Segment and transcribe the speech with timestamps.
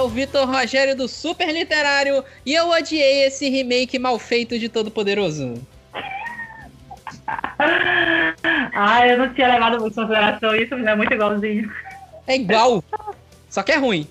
[0.00, 4.66] é o Vitor Rogério do Super Literário e eu odiei esse remake mal feito de
[4.66, 5.60] Todo Poderoso.
[8.72, 11.70] ah, eu não tinha levado em consideração isso, mas é muito igualzinho.
[12.26, 12.82] É igual,
[13.50, 14.08] só que é ruim.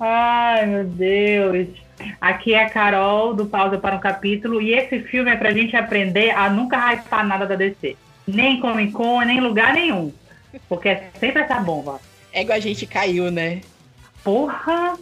[0.00, 1.68] Ai, meu Deus.
[2.20, 5.76] Aqui é a Carol do Pausa para um Capítulo e esse filme é pra gente
[5.76, 7.96] aprender a nunca hypar nada da DC.
[8.26, 10.12] Nem Comic Con, nem lugar nenhum.
[10.68, 12.00] Porque é sempre essa bomba.
[12.32, 13.60] É igual a gente caiu, né?
[14.24, 14.98] Porra!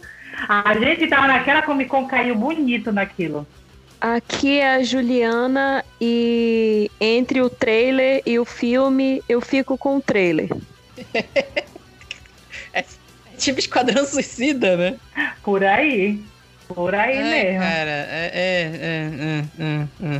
[0.47, 3.45] A gente tava naquela Comic Con, caiu bonito naquilo.
[3.99, 10.01] Aqui é a Juliana e entre o trailer e o filme, eu fico com o
[10.01, 10.49] trailer.
[12.73, 12.83] é
[13.37, 14.95] tipo Esquadrão Suicida, né?
[15.43, 16.19] Por aí.
[16.67, 17.59] Por aí Ai, mesmo.
[17.59, 20.17] Cara, é, é, é, é,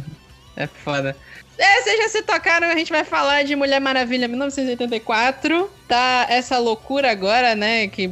[0.58, 1.16] é, é foda.
[1.58, 5.72] É, vocês já se tocaram, a gente vai falar de Mulher Maravilha 1984.
[5.88, 7.88] Tá essa loucura agora, né?
[7.88, 8.12] Que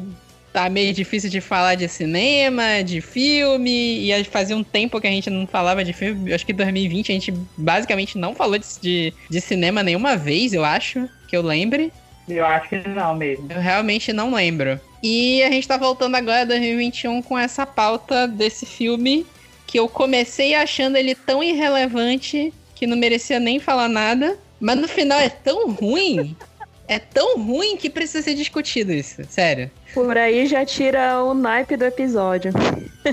[0.52, 5.12] tá meio difícil de falar de cinema, de filme, e fazia um tempo que a
[5.12, 6.34] gente não falava de filme.
[6.34, 10.54] Acho que em 2020 a gente basicamente não falou de, de, de, cinema nenhuma vez,
[10.54, 11.92] eu acho, que eu lembre.
[12.28, 13.48] Eu acho que não mesmo.
[13.52, 14.80] Eu realmente não lembro.
[15.02, 19.26] E a gente tá voltando agora 2021 com essa pauta desse filme
[19.66, 24.88] que eu comecei achando ele tão irrelevante que não merecia nem falar nada, mas no
[24.88, 26.36] final é tão ruim
[26.90, 29.70] é tão ruim que precisa ser discutido isso, sério.
[29.94, 32.52] Por aí já tira o naipe do episódio.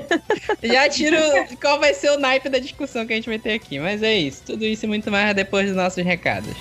[0.62, 1.18] já tira
[1.60, 3.78] qual vai ser o naipe da discussão que a gente vai ter aqui.
[3.78, 4.42] Mas é isso.
[4.44, 6.54] Tudo isso e muito mais depois dos nossos recados.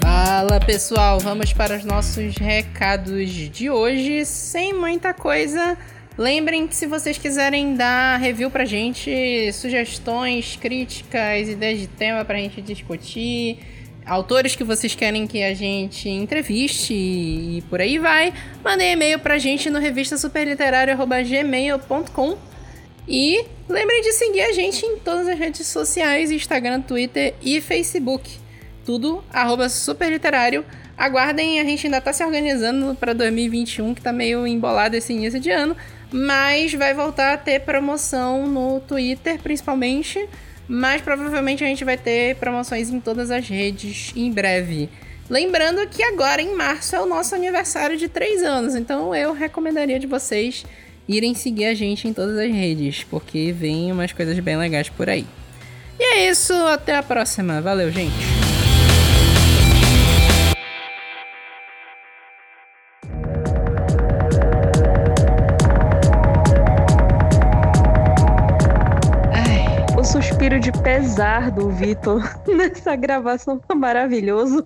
[0.00, 5.78] Fala pessoal, vamos para os nossos recados de hoje, sem muita coisa.
[6.16, 12.36] Lembrem que se vocês quiserem dar review pra gente, sugestões, críticas, ideias de tema pra
[12.36, 13.58] gente discutir,
[14.04, 19.38] autores que vocês querem que a gente entreviste e por aí vai, mandem e-mail pra
[19.38, 22.36] gente no revistasuperliterário.gmail.com
[23.08, 28.30] e lembrem de seguir a gente em todas as redes sociais, Instagram, Twitter e Facebook.
[28.84, 30.64] Tudo arroba superliterário.
[30.96, 35.40] Aguardem, a gente ainda tá se organizando para 2021, que tá meio embolado esse início
[35.40, 35.76] de ano.
[36.12, 40.28] Mas vai voltar a ter promoção no Twitter, principalmente.
[40.68, 44.88] Mas provavelmente a gente vai ter promoções em todas as redes em breve.
[45.28, 49.98] Lembrando que agora em março é o nosso aniversário de 3 anos, então eu recomendaria
[49.98, 50.64] de vocês
[51.08, 55.08] irem seguir a gente em todas as redes, porque vem umas coisas bem legais por
[55.08, 55.26] aí.
[55.98, 57.60] E é isso, até a próxima.
[57.60, 58.41] Valeu, gente!
[71.02, 74.64] Pesar do Vitor nessa gravação maravilhoso.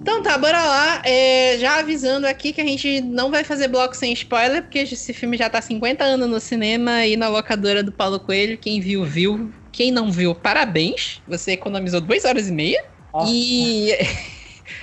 [0.00, 1.02] Então tá, bora lá.
[1.04, 5.12] É, já avisando aqui que a gente não vai fazer bloco sem spoiler, porque esse
[5.12, 8.56] filme já tá 50 anos no cinema e na locadora do Paulo Coelho.
[8.56, 9.52] Quem viu, viu.
[9.72, 11.20] Quem não viu, parabéns.
[11.26, 12.84] Você economizou duas horas e meia.
[13.12, 13.32] Nossa.
[13.34, 13.92] E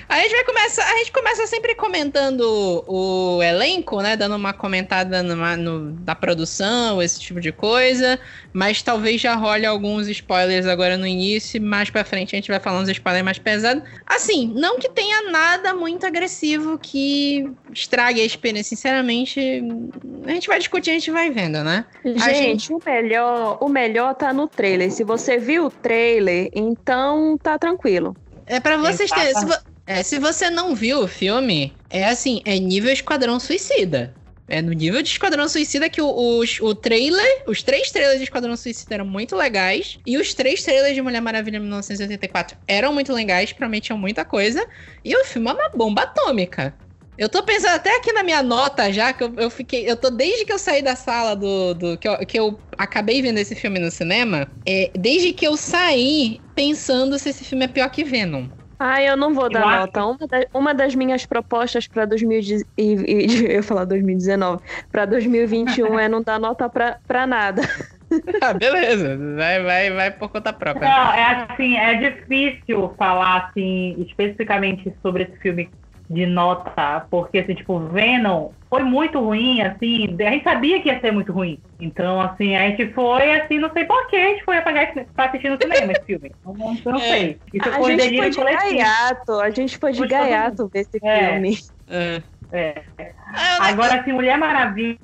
[0.08, 0.84] A gente vai começar.
[0.84, 4.16] A gente começa sempre comentando o elenco, né?
[4.16, 8.20] Dando uma comentada numa, no, da produção, esse tipo de coisa.
[8.54, 11.62] Mas talvez já role alguns spoilers agora no início.
[11.62, 13.84] Mais pra frente a gente vai falar uns spoilers mais pesados.
[14.06, 18.76] Assim, não que tenha nada muito agressivo que estrague a experiência.
[18.76, 19.40] Sinceramente,
[20.26, 21.86] a gente vai discutir, a gente vai vendo, né?
[22.04, 22.74] Gente, gente...
[22.74, 24.92] o melhor, o melhor tá no trailer.
[24.92, 28.16] Se você viu o trailer, então tá tranquilo.
[28.46, 29.34] É para vocês terem.
[29.88, 34.16] É, se você não viu o filme, é assim, é nível Esquadrão Suicida.
[34.48, 38.56] É no nível de Esquadrão Suicida que o, o trailer, os três trailers de Esquadrão
[38.56, 40.00] Suicida eram muito legais.
[40.06, 44.66] E os três trailers de Mulher Maravilha 1984 eram muito legais, prometiam muita coisa.
[45.04, 46.76] E o filme é uma bomba atômica.
[47.18, 49.90] Eu tô pensando até aqui na minha nota já, que eu, eu fiquei.
[49.90, 51.74] Eu tô desde que eu saí da sala do.
[51.74, 54.52] do que, eu, que eu acabei vendo esse filme no cinema.
[54.66, 58.48] É, desde que eu saí pensando se esse filme é pior que Venom.
[58.80, 60.00] Ah, eu não vou dar eu nota.
[60.00, 60.10] Acho...
[60.10, 62.66] Uma, da, uma, das minhas propostas para 2019,
[63.50, 64.62] eu falar 2019,
[64.92, 67.62] para 2021 é não dar nota para nada.
[68.40, 69.18] Ah, beleza.
[69.36, 70.88] Vai, vai, vai por conta própria.
[70.88, 75.70] Não, é assim, é difícil falar assim especificamente sobre esse filme
[76.10, 81.00] de nota, porque assim, tipo, Venom foi muito ruim, assim, a gente sabia que ia
[81.00, 81.60] ser muito ruim.
[81.80, 85.50] Então, assim, a gente foi, assim, não sei porquê, a gente foi apagar pra assistir
[85.50, 86.32] no cinema esse filme.
[86.46, 87.10] Não, não é.
[87.10, 87.40] sei.
[87.54, 88.70] Isso a foi gente foi de coletivo.
[88.70, 91.34] gaiato, a gente foi de gaiato ver esse é.
[91.34, 91.58] filme.
[91.88, 92.22] É.
[92.52, 92.84] É.
[93.60, 94.98] Agora, assim, Mulher Maravilha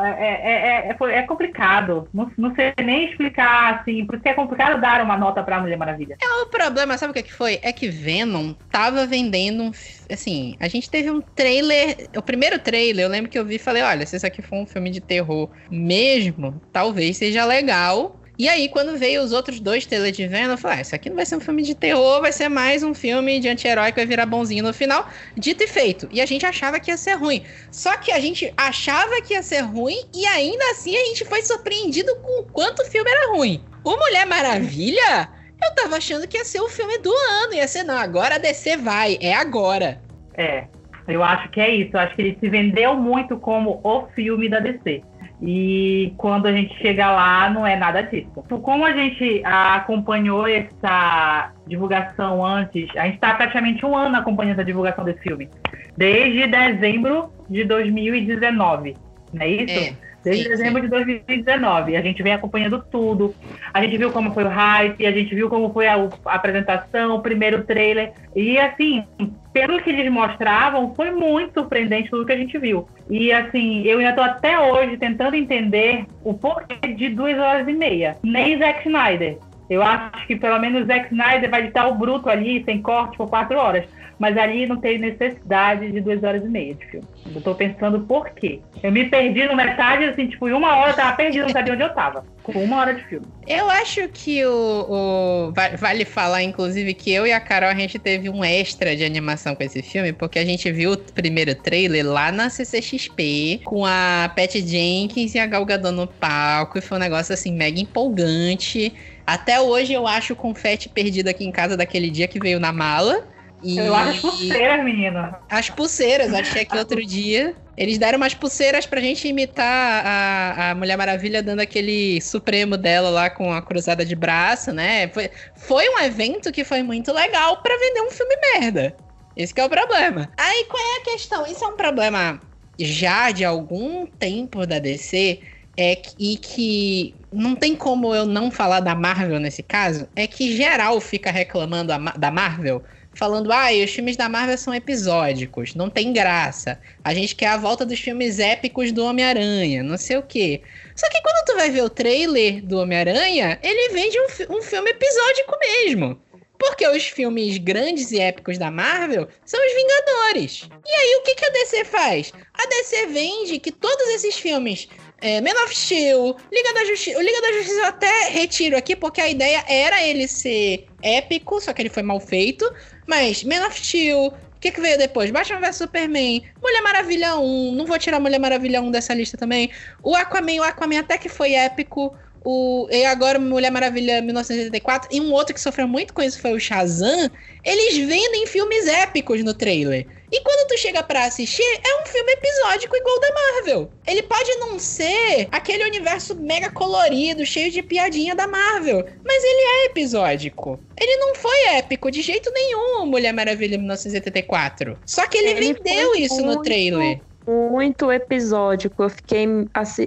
[0.00, 2.08] é, é, é, é, complicado.
[2.12, 6.16] Não, não sei nem explicar, assim, porque é complicado dar uma nota pra Mulher Maravilha.
[6.22, 7.58] É o problema, sabe o que, que foi?
[7.62, 9.70] É que Venom tava vendendo um.
[10.10, 12.08] Assim, a gente teve um trailer.
[12.16, 14.56] O primeiro trailer, eu lembro que eu vi e falei: olha, se isso aqui for
[14.56, 19.84] um filme de terror mesmo, talvez seja legal e aí, quando veio os outros dois
[19.84, 22.20] trailers de Venom, eu falei, ah, isso aqui não vai ser um filme de terror,
[22.22, 25.06] vai ser mais um filme de anti-herói que vai virar bonzinho no final.
[25.36, 26.08] Dito e feito.
[26.10, 27.44] E a gente achava que ia ser ruim.
[27.70, 31.42] Só que a gente achava que ia ser ruim e ainda assim a gente foi
[31.42, 33.62] surpreendido com o quanto o filme era ruim.
[33.84, 35.28] O Mulher Maravilha,
[35.62, 37.52] eu tava achando que ia ser o filme do ano.
[37.52, 40.00] Ia ser, não, agora a DC vai, é agora.
[40.34, 40.64] É,
[41.06, 41.90] eu acho que é isso.
[41.94, 45.02] Eu acho que ele se vendeu muito como o filme da DC.
[45.44, 48.30] E quando a gente chega lá, não é nada disso.
[48.36, 54.60] Então, como a gente acompanhou essa divulgação antes, a gente está praticamente um ano acompanhando
[54.60, 55.50] a divulgação desse filme.
[55.96, 58.96] Desde dezembro de 2019,
[59.32, 59.90] não é isso?
[59.90, 60.11] É.
[60.24, 60.88] Desde sim, dezembro sim.
[60.88, 61.96] de 2019.
[61.96, 63.34] A gente vem acompanhando tudo.
[63.72, 67.16] A gente viu como foi o hype, a gente viu como foi a, a apresentação,
[67.16, 68.12] o primeiro trailer.
[68.34, 69.04] E assim,
[69.52, 72.86] pelo que eles mostravam, foi muito surpreendente tudo que a gente viu.
[73.10, 77.72] E assim, eu ainda estou até hoje tentando entender o porquê de duas horas e
[77.72, 78.16] meia.
[78.22, 79.38] Nem Zack Snyder.
[79.68, 83.28] Eu acho que pelo menos Zack Snyder vai editar o bruto ali, sem corte, por
[83.28, 83.84] quatro horas
[84.22, 87.04] mas ali não tem necessidade de duas horas e meia de filme.
[87.34, 88.60] Eu tô pensando por quê.
[88.80, 91.72] Eu me perdi no metade, assim, tipo, em uma hora eu tava perdido, não sabia
[91.72, 92.24] onde eu tava.
[92.44, 93.26] Com uma hora de filme.
[93.48, 97.98] Eu acho que o, o, Vale falar, inclusive, que eu e a Carol, a gente
[97.98, 102.06] teve um extra de animação com esse filme, porque a gente viu o primeiro trailer
[102.06, 106.96] lá na CCXP, com a Pat Jenkins e a Gal Gadot no palco, e foi
[106.96, 108.94] um negócio, assim, mega empolgante.
[109.26, 112.72] Até hoje eu acho o confete perdido aqui em casa daquele dia que veio na
[112.72, 113.31] mala.
[113.62, 113.78] E...
[113.78, 115.38] Eu acho as pulseiras, menina.
[115.48, 117.54] As pulseiras, achei aqui outro dia.
[117.76, 123.08] Eles deram umas pulseiras pra gente imitar a, a Mulher Maravilha dando aquele supremo dela
[123.08, 125.08] lá com a cruzada de braço, né?
[125.08, 128.94] Foi, foi um evento que foi muito legal para vender um filme merda.
[129.36, 130.28] Esse é o problema.
[130.36, 131.46] Aí qual é a questão?
[131.46, 132.40] Isso é um problema
[132.78, 135.40] já de algum tempo da DC
[135.76, 140.26] é que, e que não tem como eu não falar da Marvel nesse caso, é
[140.26, 142.82] que geral fica reclamando a, da Marvel
[143.14, 146.80] falando, ah, os filmes da Marvel são episódicos, não tem graça.
[147.04, 150.62] A gente quer a volta dos filmes épicos do Homem-Aranha, não sei o quê.
[150.96, 154.90] Só que quando tu vai ver o trailer do Homem-Aranha, ele vende um, um filme
[154.90, 156.20] episódico mesmo.
[156.58, 160.68] Porque os filmes grandes e épicos da Marvel são os Vingadores.
[160.86, 162.32] E aí, o que, que a DC faz?
[162.54, 164.88] A DC vende que todos esses filmes
[165.22, 167.18] é, Man of Steel, Liga da Justiça.
[167.18, 171.60] O Liga da Justiça eu até retiro aqui, porque a ideia era ele ser épico,
[171.60, 172.68] só que ele foi mal feito.
[173.06, 175.30] Mas Man of Steel, o que, que veio depois?
[175.30, 179.70] Batman vs Superman, Mulher Maravilha 1, não vou tirar Mulher Maravilha 1 dessa lista também.
[180.02, 182.14] O Aquaman, o Aquaman até que foi épico.
[182.44, 186.52] O, e agora Mulher Maravilha 1984 e um outro que sofreu muito com isso foi
[186.52, 187.30] o Shazam.
[187.64, 190.06] Eles vendem filmes épicos no trailer.
[190.32, 193.90] E quando tu chega para assistir, é um filme episódico igual da Marvel.
[194.06, 199.60] Ele pode não ser aquele universo mega colorido, cheio de piadinha da Marvel, mas ele
[199.60, 200.80] é episódico.
[200.98, 204.98] Ele não foi épico de jeito nenhum, Mulher Maravilha 1984.
[205.04, 206.56] Só que ele, ele vendeu isso muito...
[206.56, 209.02] no trailer muito episódico.
[209.02, 209.46] Eu fiquei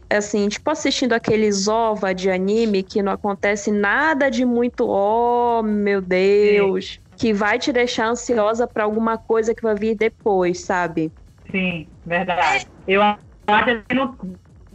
[0.09, 6.01] assim, tipo assistindo aqueles ova de anime que não acontece nada de muito, oh meu
[6.01, 6.93] Deus.
[6.93, 11.11] Sim que vai te deixar ansiosa para alguma coisa que vai vir depois, sabe?
[11.51, 12.67] Sim, verdade.
[12.87, 14.17] Eu acho que não,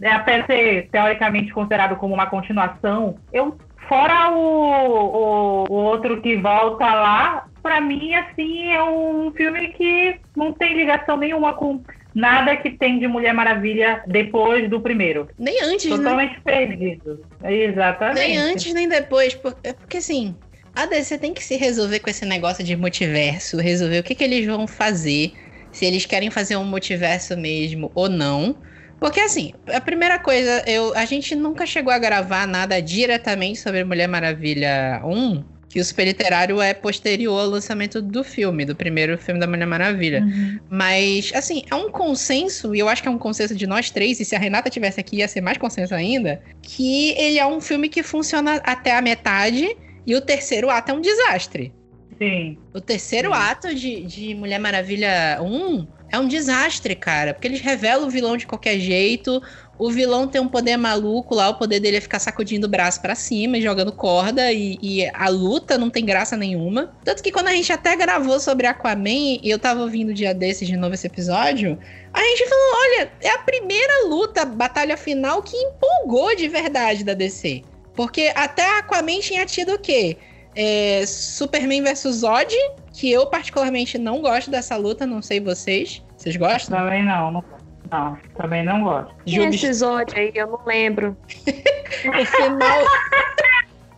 [0.00, 3.56] é até ser teoricamente considerado como uma continuação, eu
[3.88, 10.20] fora o, o, o outro que volta lá, para mim assim é um filme que
[10.34, 11.82] não tem ligação nenhuma com
[12.14, 15.28] nada que tem de Mulher Maravilha depois do primeiro.
[15.38, 15.96] Nem antes, né?
[15.96, 16.40] Totalmente né?
[16.44, 17.24] perdido.
[17.42, 18.20] Exatamente.
[18.20, 20.34] Nem antes nem depois, porque, porque assim,
[20.74, 24.24] a DC tem que se resolver com esse negócio de multiverso, resolver o que, que
[24.24, 25.32] eles vão fazer,
[25.72, 28.56] se eles querem fazer um multiverso mesmo ou não.
[28.98, 33.82] Porque assim, a primeira coisa, eu, a gente nunca chegou a gravar nada diretamente sobre
[33.82, 39.16] Mulher Maravilha 1, que o super literário é posterior ao lançamento do filme, do primeiro
[39.16, 40.20] filme da Mulher Maravilha.
[40.20, 40.58] Uhum.
[40.68, 44.20] Mas, assim, é um consenso, e eu acho que é um consenso de nós três,
[44.20, 47.60] e se a Renata tivesse aqui ia ser mais consenso ainda, que ele é um
[47.60, 49.76] filme que funciona até a metade
[50.10, 51.72] e o terceiro ato é um desastre.
[52.18, 52.58] Sim.
[52.74, 53.38] O terceiro Sim.
[53.38, 57.32] ato de, de Mulher Maravilha 1 é um desastre, cara.
[57.32, 59.40] Porque eles revelam o vilão de qualquer jeito.
[59.78, 63.00] O vilão tem um poder maluco lá, o poder dele é ficar sacudindo o braço
[63.00, 64.52] pra cima e jogando corda.
[64.52, 66.92] E, e a luta não tem graça nenhuma.
[67.04, 70.34] Tanto que quando a gente até gravou sobre Aquaman, e eu tava ouvindo um dia
[70.34, 71.78] desses de novo esse episódio,
[72.12, 77.14] a gente falou: olha, é a primeira luta, batalha final que empolgou de verdade da
[77.14, 77.62] DC.
[78.00, 80.16] Porque até Aquaman tinha tido o quê?
[80.56, 82.56] É, Superman vs Zod,
[82.94, 86.02] que eu particularmente não gosto dessa luta, não sei vocês.
[86.16, 86.78] Vocês gostam?
[86.78, 87.44] Também não, não,
[87.90, 89.14] não, também não gosto.
[89.26, 91.14] E Jubes- esse Zod aí, eu não lembro.
[92.06, 92.86] O final.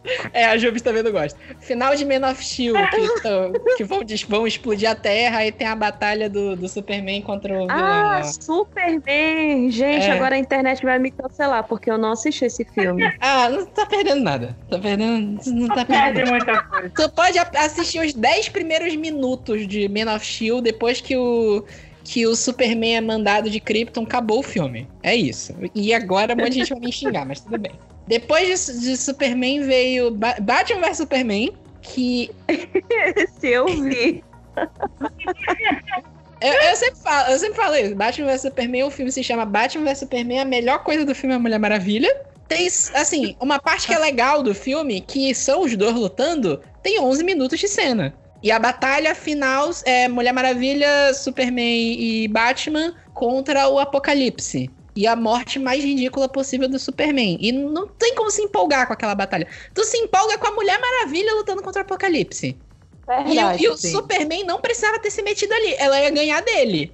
[0.33, 1.39] É, a Jubes também não gosta.
[1.61, 5.67] Final de Man of Steel, que, tão- que vão, vão explodir a Terra, aí tem
[5.67, 7.71] a batalha do, do Superman contra o vilão.
[7.71, 8.23] Ah, lá.
[8.25, 9.71] Superman!
[9.71, 10.13] Gente, É.
[10.13, 13.03] agora a internet vai me cancelar, porque eu não assisti esse filme.
[13.21, 14.57] Ah, não tá perdendo nada.
[14.69, 15.39] Tá perdendo.
[15.47, 16.91] Não tá perdendo Perde muita coisa.
[16.91, 21.65] Tu pode assistir os 10 primeiros minutos de Man of Steel depois que o,
[22.05, 24.89] que o Superman é mandado de Krypton, acabou o filme.
[25.03, 25.55] É isso.
[25.75, 27.73] E agora um monte de gente vai me xingar, mas tudo bem.
[28.07, 32.31] Depois de, de Superman veio Ba- Batman vs Superman, que
[33.17, 34.23] Esse eu vi.
[36.41, 37.95] eu, eu sempre falo, eu sempre falo isso.
[37.95, 41.35] Batman vs Superman, o filme se chama Batman vs Superman, a melhor coisa do filme
[41.35, 42.15] é a Mulher Maravilha.
[42.49, 47.01] Tem, assim, uma parte que é legal do filme, que são os dois lutando, tem
[47.01, 48.15] 11 minutos de cena.
[48.43, 54.69] E a batalha final é Mulher Maravilha, Superman e Batman contra o Apocalipse.
[54.95, 57.39] E a morte mais ridícula possível do Superman.
[57.41, 59.47] E não tem como se empolgar com aquela batalha.
[59.75, 62.49] Tu se empolga com a Mulher Maravilha lutando contra o Apocalipse.
[62.49, 63.65] E, o- Verdade.
[63.65, 63.91] e o sim.
[63.91, 65.75] Superman não precisava ter se metido ali.
[65.79, 66.93] Ela ia ganhar dele.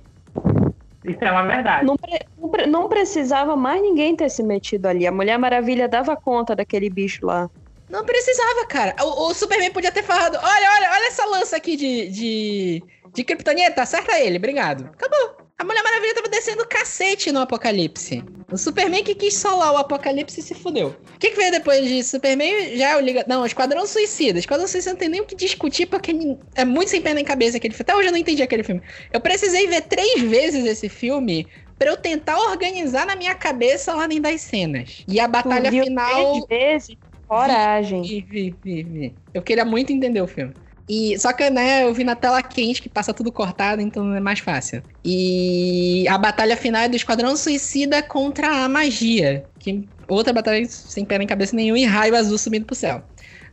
[1.05, 1.85] Isso é uma verdade.
[1.87, 5.07] Não, pre- não pre- não precisava mais ninguém ter se metido ali.
[5.07, 7.49] A Mulher Maravilha dava conta daquele bicho lá.
[7.89, 8.95] Não precisava, cara.
[9.03, 12.83] O, o Superman podia ter falado: olha, olha, olha essa lança aqui de, de,
[13.15, 14.85] de Kryptonita, acerta ele, obrigado.
[14.87, 15.48] Acabou.
[15.61, 18.23] A Mulher Maravilha tava descendo cacete no Apocalipse.
[18.49, 20.95] O Superman que quis solar o Apocalipse se fudeu.
[21.17, 22.77] O que, que veio depois de Superman?
[22.77, 23.25] Já é o Liga.
[23.27, 24.39] Não, Esquadrão Suicida.
[24.39, 26.15] Esquadrão Suicida não tem nem o que discutir, porque
[26.55, 27.83] é muito sem pé nem cabeça aquele filme.
[27.83, 28.81] Até hoje eu não entendi aquele filme.
[29.13, 33.97] Eu precisei ver três vezes esse filme pra eu tentar organizar na minha cabeça a
[33.97, 35.03] ordem das cenas.
[35.09, 36.47] E a batalha final.
[36.47, 36.97] três vezes?
[37.27, 38.03] Coragem.
[38.03, 39.15] Vi, vi, vi, vi.
[39.35, 40.55] Eu queria muito entender o filme.
[40.89, 44.21] E, só que, né, eu vi na tela quente que passa tudo cortado, então é
[44.21, 44.83] mais fácil.
[45.05, 49.47] E a batalha final é do Esquadrão Suicida contra a magia.
[49.59, 53.03] Que outra batalha sem pé nem cabeça nenhum e raio azul subindo pro céu.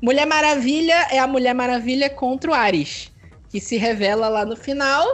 [0.02, 3.12] Mulher Maravilha é a Mulher Maravilha contra o Ares.
[3.50, 5.06] Que se revela lá no final.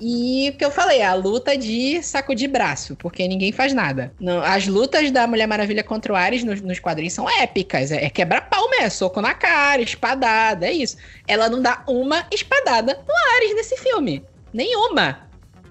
[0.00, 4.12] E o que eu falei, a luta de saco de braço, porque ninguém faz nada.
[4.20, 7.90] Não, as lutas da Mulher Maravilha contra o Ares nos, nos quadrinhos são épicas.
[7.90, 10.96] É, é quebra-pau mesmo, soco na cara, espadada, é isso.
[11.26, 14.24] Ela não dá uma espadada no Ares nesse filme.
[14.54, 15.26] Nenhuma.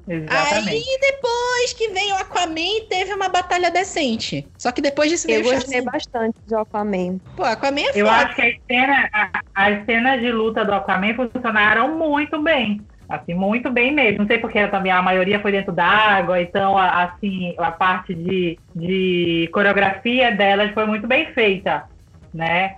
[0.10, 0.70] Exatamente.
[0.70, 4.48] Aí depois que veio o Aquaman, teve uma batalha decente.
[4.58, 5.92] Só que depois disso veio Eu gostei Shazam.
[5.92, 7.18] bastante de Aquaman.
[7.36, 8.18] Pô, Aquaman é Eu foda.
[8.26, 12.82] acho que as cenas, a- as cenas de luta do Aquaman funcionaram muito bem.
[13.10, 14.20] Assim, muito bem mesmo.
[14.20, 18.60] Não sei porque também a maioria foi dentro d'água, então, a- assim, a parte de,
[18.76, 21.86] de coreografia delas foi muito bem feita,
[22.34, 22.76] né?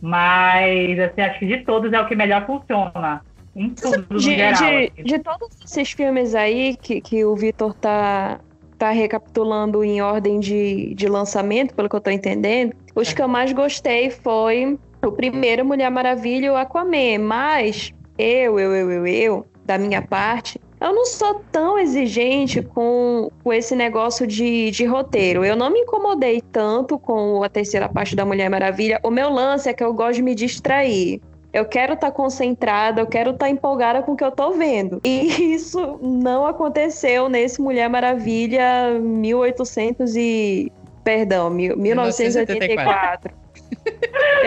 [0.00, 3.22] Mas, assim, acho que de todos é o que melhor funciona.
[3.54, 4.58] Em tudo, no De, geral.
[4.58, 5.02] de, assim.
[5.04, 8.40] de todos esses filmes aí que, que o Vitor tá,
[8.78, 13.14] tá recapitulando em ordem de, de lançamento, pelo que eu tô entendendo, os É.
[13.14, 17.18] que eu mais gostei foi o primeiro Mulher Maravilha e o Aquaman.
[17.20, 23.30] Mas eu, eu, eu, eu, eu, da minha parte, eu não sou tão exigente com,
[23.44, 25.44] com esse negócio de, de roteiro.
[25.44, 28.98] Eu não me incomodei tanto com a terceira parte da Mulher Maravilha.
[29.04, 31.20] O meu lance é que eu gosto de me distrair.
[31.52, 35.00] Eu quero estar concentrada, eu quero estar empolgada com o que eu tô vendo.
[35.04, 40.72] E isso não aconteceu nesse Mulher Maravilha 1800 e...
[41.04, 43.41] Perdão, mil- 1984.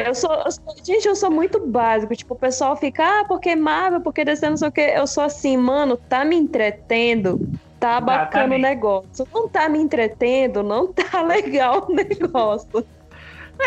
[0.05, 2.15] Eu sou, eu sou- gente, eu sou muito básico.
[2.15, 4.93] Tipo, o pessoal fica, ah, porque Marvel, porque DC, não sei o quê.
[4.95, 7.39] Eu sou assim, mano, tá me entretendo,
[7.79, 8.61] tá bacana o Exatamente.
[8.61, 9.27] negócio.
[9.33, 12.85] Não tá me entretendo, não tá legal o negócio.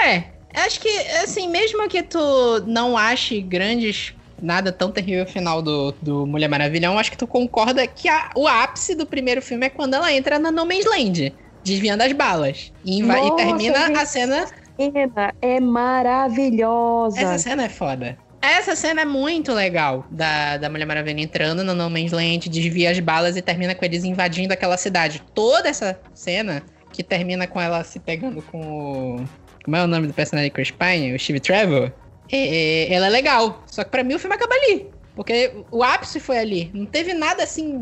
[0.04, 0.24] É,
[0.54, 0.88] acho que,
[1.22, 2.18] assim, mesmo que tu
[2.66, 4.14] não ache grandes.
[4.40, 8.08] Nada tão terrível no final do, do Mulher Maravilha, eu acho que tu concorda que
[8.08, 11.34] a- o ápice do primeiro filme é quando ela entra na No Man's Land,
[11.64, 12.72] desviando as balas.
[12.84, 13.98] E, inva- e Nossa, termina gente.
[13.98, 14.46] a cena.
[14.78, 17.20] Cena é maravilhosa.
[17.20, 18.16] Essa cena é foda.
[18.40, 22.92] Essa cena é muito legal da, da Mulher Maravilha entrando no No Man's Land, desvia
[22.92, 25.20] as balas e termina com eles invadindo aquela cidade.
[25.34, 29.24] Toda essa cena que termina com ela se pegando com o.
[29.64, 31.12] Como é o nome do personagem de Chris Pine?
[31.12, 31.92] O Steve Trevor?
[32.30, 33.64] é, ela é legal.
[33.66, 34.86] Só que para mim o filme acaba ali.
[35.16, 36.70] Porque o ápice foi ali.
[36.72, 37.76] Não teve nada assim,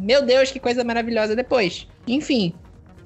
[0.00, 1.86] meu Deus, que coisa maravilhosa depois.
[2.08, 2.52] Enfim.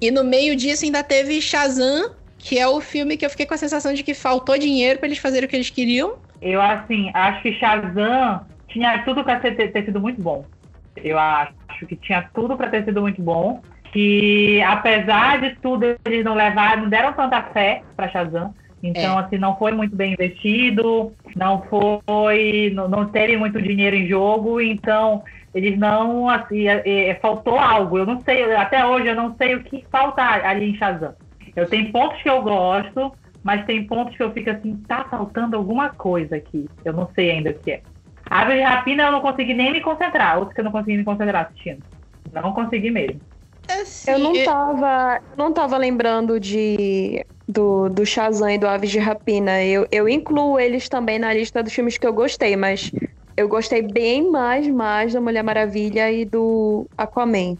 [0.01, 3.55] E no meio disso ainda teve Shazam, que é o filme que eu fiquei com
[3.55, 6.13] a sensação de que faltou dinheiro para eles fazerem o que eles queriam.
[6.39, 10.45] Eu, assim, acho que Shazam tinha tudo para ter, ter, sido muito bom.
[10.95, 13.63] Eu acho que tinha tudo para ter sido muito bom.
[13.91, 18.53] Que, apesar de tudo, eles não levaram, não deram tanta fé para Shazam.
[18.83, 19.23] Então, é.
[19.23, 24.61] assim, não foi muito bem investido, não foi, não, não terem muito dinheiro em jogo,
[24.61, 27.97] então eles não, assim, é, é, faltou algo.
[27.97, 31.15] Eu não sei, até hoje eu não sei o que falta ali em Shazam.
[31.55, 33.11] Eu tenho pontos que eu gosto,
[33.43, 36.65] mas tem pontos que eu fico assim, tá faltando alguma coisa aqui.
[36.83, 37.81] Eu não sei ainda o que é.
[38.29, 41.03] Ave de Rapina eu não consegui nem me concentrar, outro que eu não consegui me
[41.03, 41.83] concentrar assistindo.
[42.33, 43.21] Não consegui mesmo.
[43.69, 48.99] Assim, eu não tava, não tava lembrando de do, do Shazam e do Aves de
[48.99, 49.63] Rapina.
[49.63, 52.91] Eu, eu incluo eles também na lista dos filmes que eu gostei, mas
[53.37, 57.57] eu gostei bem mais, mais da Mulher Maravilha e do Aquaman.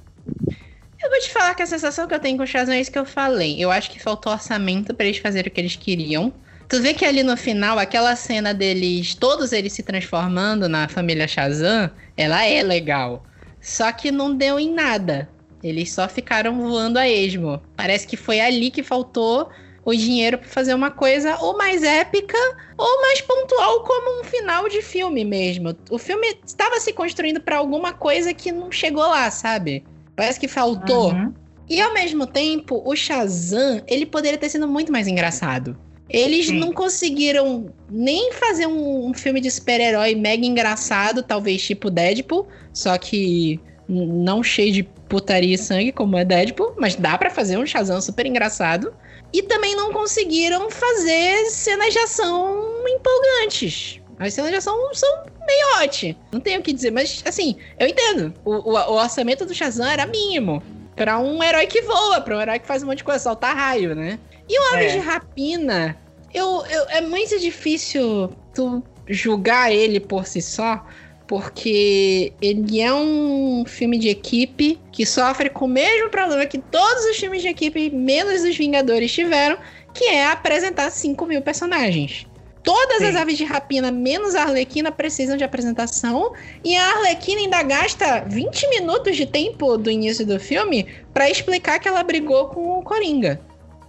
[1.05, 2.91] Eu vou te falar que a sensação que eu tenho com o Shazam é isso
[2.91, 3.63] que eu falei.
[3.63, 6.33] Eu acho que faltou orçamento para eles fazerem o que eles queriam.
[6.67, 11.27] Tu vê que ali no final, aquela cena deles, todos eles se transformando na família
[11.27, 13.23] Shazam, ela é legal.
[13.61, 15.29] Só que não deu em nada.
[15.61, 17.61] Eles só ficaram voando a esmo.
[17.77, 19.51] Parece que foi ali que faltou
[19.85, 22.37] o dinheiro para fazer uma coisa ou mais épica
[22.75, 25.77] ou mais pontual como um final de filme mesmo.
[25.91, 29.85] O filme estava se construindo para alguma coisa que não chegou lá, sabe?
[30.15, 31.11] Parece que faltou.
[31.11, 31.33] Uhum.
[31.69, 35.77] E ao mesmo tempo, o Shazam, ele poderia ter sido muito mais engraçado.
[36.07, 36.59] Eles Sim.
[36.59, 42.95] não conseguiram nem fazer um, um filme de super-herói mega engraçado, talvez tipo Deadpool, só
[42.97, 47.65] que não cheio de putaria e sangue como é Deadpool, mas dá para fazer um
[47.65, 48.93] Shazam super engraçado.
[49.33, 53.99] E também não conseguiram fazer cenas de ação empolgantes.
[54.19, 56.17] As cenas de ação são meio hot.
[56.31, 58.33] Não tenho o que dizer, mas assim, eu entendo.
[58.43, 60.63] O, o, o orçamento do Shazam era mínimo.
[60.95, 63.55] Pra um herói que voa, pra um herói que faz um monte de coisa, soltar
[63.55, 64.17] raio, né?
[64.47, 64.97] E o Aves é.
[64.97, 65.97] de Rapina,
[66.33, 70.85] eu, eu, é muito difícil tu julgar ele por si só,
[71.27, 77.05] porque ele é um filme de equipe que sofre com o mesmo problema que todos
[77.05, 79.57] os filmes de equipe, menos os Vingadores, tiveram,
[79.93, 82.27] que é apresentar 5 mil personagens.
[82.65, 83.05] Todas Sim.
[83.05, 86.33] as aves de rapina, menos a Arlequina, precisam de apresentação.
[86.63, 91.79] E a Arlequina ainda gasta 20 minutos de tempo do início do filme para explicar
[91.79, 93.39] que ela brigou com o Coringa.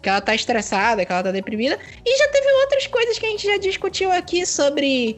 [0.03, 1.79] Que ela tá estressada, que ela tá deprimida.
[2.05, 5.17] E já teve outras coisas que a gente já discutiu aqui sobre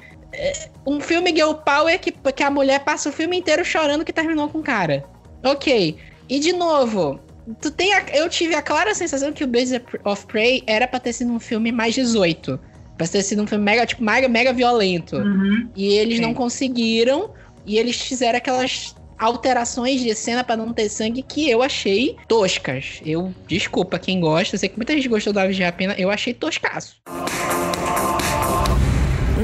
[0.87, 4.49] um filme Girl Power que, que a mulher passa o filme inteiro chorando que terminou
[4.49, 5.05] com o cara.
[5.45, 5.97] Ok.
[6.29, 7.19] E de novo,
[7.61, 9.73] tu tem a, eu tive a clara sensação que o Birds
[10.05, 12.61] of Prey era pra ter sido um filme mais 18.
[12.99, 15.17] Pra ter sido um filme mega, tipo, mega, mega violento.
[15.17, 15.69] Uhum.
[15.75, 16.23] E eles Sim.
[16.23, 17.31] não conseguiram.
[17.65, 23.01] E eles fizeram aquelas alterações de cena para não ter sangue que eu achei toscas.
[23.05, 26.11] Eu, desculpa quem gosta, eu sei que muita gente gostou do Aves de Rapina, eu
[26.11, 26.97] achei toscaço.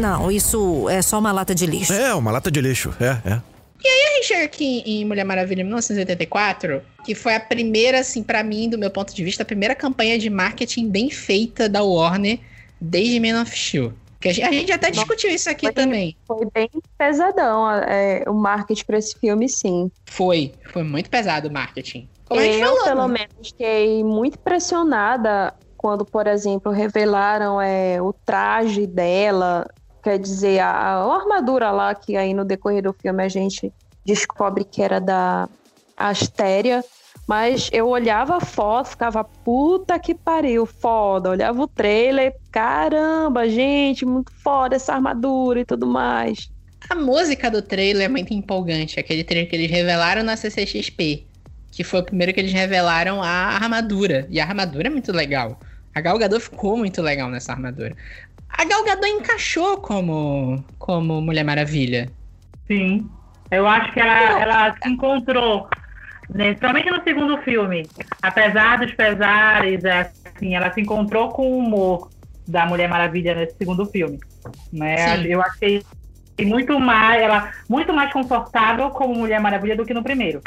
[0.01, 1.93] Não, isso é só uma lata de lixo.
[1.93, 3.41] É, uma lata de lixo, é, é.
[3.83, 8.23] E aí a gente chega aqui em Mulher Maravilha 1984, que foi a primeira, assim,
[8.23, 11.83] para mim, do meu ponto de vista, a primeira campanha de marketing bem feita da
[11.83, 12.39] Warner
[12.81, 13.93] desde Man of Steel.
[14.21, 16.17] Que a gente, a gente até discutiu isso aqui foi, também.
[16.27, 19.91] Foi bem pesadão é, o marketing para esse filme, sim.
[20.07, 22.09] Foi, foi muito pesado o marketing.
[22.27, 23.19] Como Eu, falou, pelo né?
[23.19, 29.67] menos, fiquei muito pressionada quando, por exemplo, revelaram é, o traje dela
[30.05, 33.73] Quer dizer, a, a armadura lá, que aí no decorrer do filme a gente
[34.05, 35.49] descobre que era da
[35.97, 36.85] Astéria.
[37.27, 41.31] Mas eu olhava a foto, ficava puta que pariu, foda.
[41.31, 46.51] Olhava o trailer, caramba, gente, muito foda essa armadura e tudo mais.
[46.91, 51.25] A música do trailer é muito empolgante, aquele trailer que eles revelaram na CCXP,
[51.73, 54.27] que foi o primeiro que eles revelaram a armadura.
[54.29, 55.59] E a armadura é muito legal.
[55.95, 57.97] A Gal Gadot ficou muito legal nessa armadura.
[58.51, 62.11] A Gal Gadot encaixou como, como Mulher Maravilha.
[62.67, 63.09] Sim.
[63.51, 65.69] Eu acho que ela, ela se encontrou,
[66.29, 67.89] né, somente no segundo filme.
[68.23, 72.11] Apesar dos pesares, é, assim, ela se encontrou com o humor
[72.47, 74.19] da Mulher Maravilha nesse segundo filme.
[74.73, 75.27] Né?
[75.27, 75.83] Eu achei
[76.43, 80.41] muito mais, ela muito mais confortável como Mulher Maravilha do que no primeiro.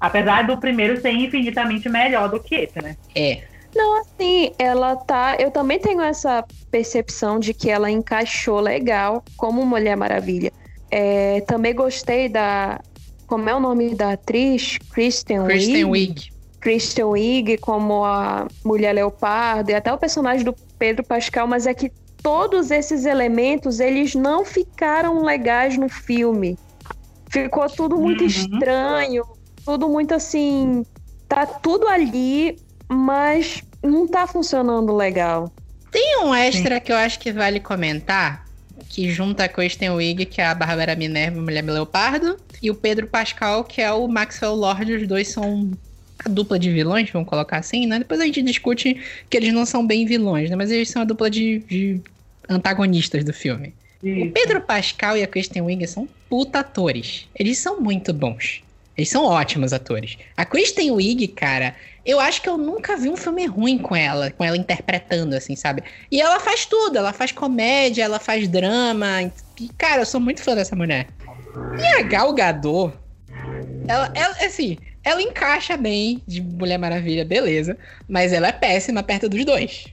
[0.00, 2.96] Apesar do primeiro ser infinitamente melhor do que esse, né?
[3.14, 3.42] É.
[3.74, 5.36] Não, assim, ela tá.
[5.38, 10.52] Eu também tenho essa percepção de que ela encaixou legal como Mulher Maravilha.
[10.90, 12.80] É, também gostei da.
[13.28, 14.78] Como é o nome da atriz?
[14.90, 16.32] Kristen, Kristen Wiig.
[16.60, 21.74] Kristen Wiig como a Mulher Leopardo e até o personagem do Pedro Pascal, mas é
[21.74, 26.58] que todos esses elementos eles não ficaram legais no filme.
[27.30, 28.26] Ficou tudo muito Uhum.
[28.26, 29.24] estranho,
[29.64, 30.84] tudo muito assim,
[31.28, 35.52] tá tudo ali, mas não tá funcionando legal.
[35.92, 38.47] Tem um extra que eu acho que vale comentar,
[38.88, 43.06] que junta a Kristen Wiig, que é a Bárbara Minerva, Mulher Leopardo, e o Pedro
[43.06, 44.92] Pascal, que é o Maxwell Lord.
[44.92, 45.70] Os dois são
[46.24, 47.98] a dupla de vilões, vamos colocar assim, né?
[47.98, 50.56] Depois a gente discute que eles não são bem vilões, né?
[50.56, 52.00] Mas eles são a dupla de, de
[52.48, 53.72] antagonistas do filme.
[54.02, 54.32] O Isso.
[54.32, 57.26] Pedro Pascal e a Kristen Wiig são puta atores.
[57.34, 58.62] Eles são muito bons.
[58.96, 60.18] Eles são ótimos atores.
[60.36, 61.74] A Kristen Wiig, cara,
[62.08, 65.54] eu acho que eu nunca vi um filme ruim com ela, com ela interpretando, assim,
[65.54, 65.82] sabe?
[66.10, 69.30] E ela faz tudo, ela faz comédia, ela faz drama.
[69.60, 71.06] E, cara, eu sou muito fã dessa mulher.
[71.78, 72.94] E a Gal Gadot,
[73.86, 77.76] ela, ela, assim, ela encaixa bem de Mulher Maravilha, beleza.
[78.08, 79.92] Mas ela é péssima perto dos dois.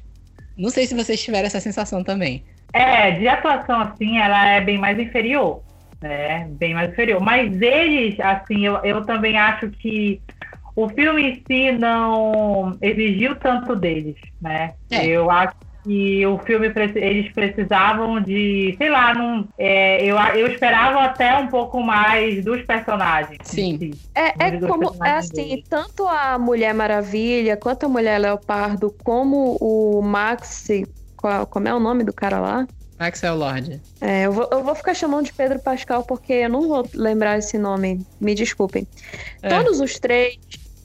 [0.57, 2.45] Não sei se vocês tiveram essa sensação também.
[2.71, 5.61] É, de atuação assim, ela é bem mais inferior,
[6.01, 6.47] né?
[6.51, 7.21] Bem mais inferior.
[7.21, 10.21] Mas eles, assim, eu, eu também acho que
[10.75, 14.73] o filme em si não exigiu tanto deles, né?
[14.89, 15.05] É.
[15.05, 21.03] Eu acho que o filme eles precisavam de, sei lá, não, é, eu, eu esperava
[21.03, 23.37] até um pouco mais dos personagens.
[23.43, 23.77] Sim.
[23.77, 23.93] si.
[24.15, 25.65] É, é como é assim, dele.
[25.69, 30.67] tanto a Mulher Maravilha, quanto a Mulher Leopardo, como o Max,
[31.15, 32.67] qual, como é o nome do cara lá?
[32.99, 33.81] Maxwell Lord.
[34.01, 37.37] É, eu, vou, eu vou ficar chamando de Pedro Pascal porque eu não vou lembrar
[37.37, 38.87] esse nome, me desculpem.
[39.41, 39.49] É.
[39.49, 40.37] Todos os três,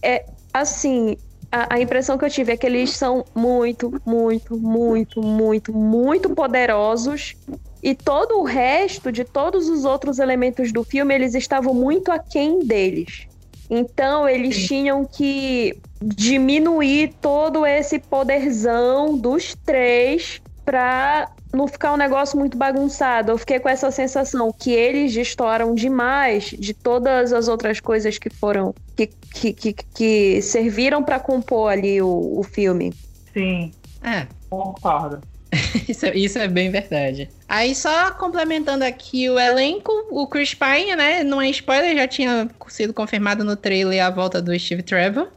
[0.03, 1.17] é assim,
[1.51, 6.31] a, a impressão que eu tive é que eles são muito, muito, muito, muito, muito
[6.31, 7.35] poderosos.
[7.83, 12.61] E todo o resto de todos os outros elementos do filme, eles estavam muito aquém
[12.61, 13.27] deles.
[13.71, 22.39] Então, eles tinham que diminuir todo esse poderzão dos três pra não ficar um negócio
[22.39, 23.33] muito bagunçado.
[23.33, 28.31] Eu fiquei com essa sensação que eles destoram demais de todas as outras coisas que
[28.31, 28.75] foram
[29.07, 32.93] que, que, que, que serviram pra compor ali o, o filme.
[33.33, 35.21] Sim, É, concordo.
[35.89, 37.29] isso, é- isso é bem verdade.
[37.49, 41.25] Aí, só complementando aqui o elenco, o Chris Pine, né?
[41.25, 45.29] Não é spoiler, já tinha sido confirmado no trailer a volta do Steve Trevor.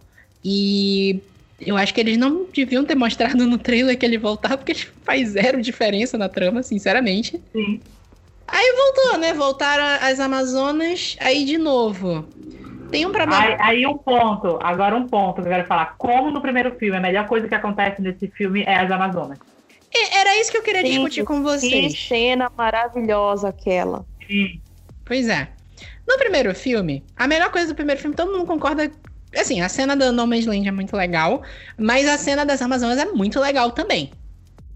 [0.45, 1.19] E
[1.59, 5.29] eu acho que eles não deviam ter mostrado no trailer que ele voltar, porque faz
[5.29, 7.41] zero diferença na trama, sinceramente.
[7.51, 7.81] Sim.
[8.47, 9.33] Aí voltou, né?
[9.33, 12.27] Voltaram as Amazonas, aí de novo.
[12.93, 13.43] Tem um problema.
[13.43, 15.95] Aí, aí um ponto, agora um ponto que eu quero falar.
[15.97, 19.39] Como no primeiro filme, a melhor coisa que acontece nesse filme é as Amazonas.
[19.91, 21.99] É, Era isso que eu queria Sim, discutir com Que vocês.
[22.07, 24.05] cena maravilhosa aquela.
[24.27, 24.61] Sim.
[25.03, 25.47] Pois é.
[26.07, 28.91] No primeiro filme, a melhor coisa do primeiro filme, todo mundo concorda.
[29.35, 31.41] Assim, a cena do No Man's Land é muito legal,
[31.75, 34.11] mas a cena das Amazonas é muito legal também.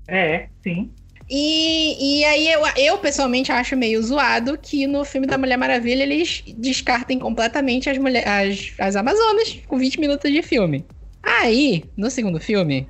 [0.07, 0.91] É, sim.
[1.29, 6.03] E, e aí eu, eu pessoalmente acho meio zoado que no filme da Mulher Maravilha
[6.03, 10.85] eles descartem completamente as, mulher, as, as Amazonas com 20 minutos de filme.
[11.21, 12.87] Aí, no segundo filme,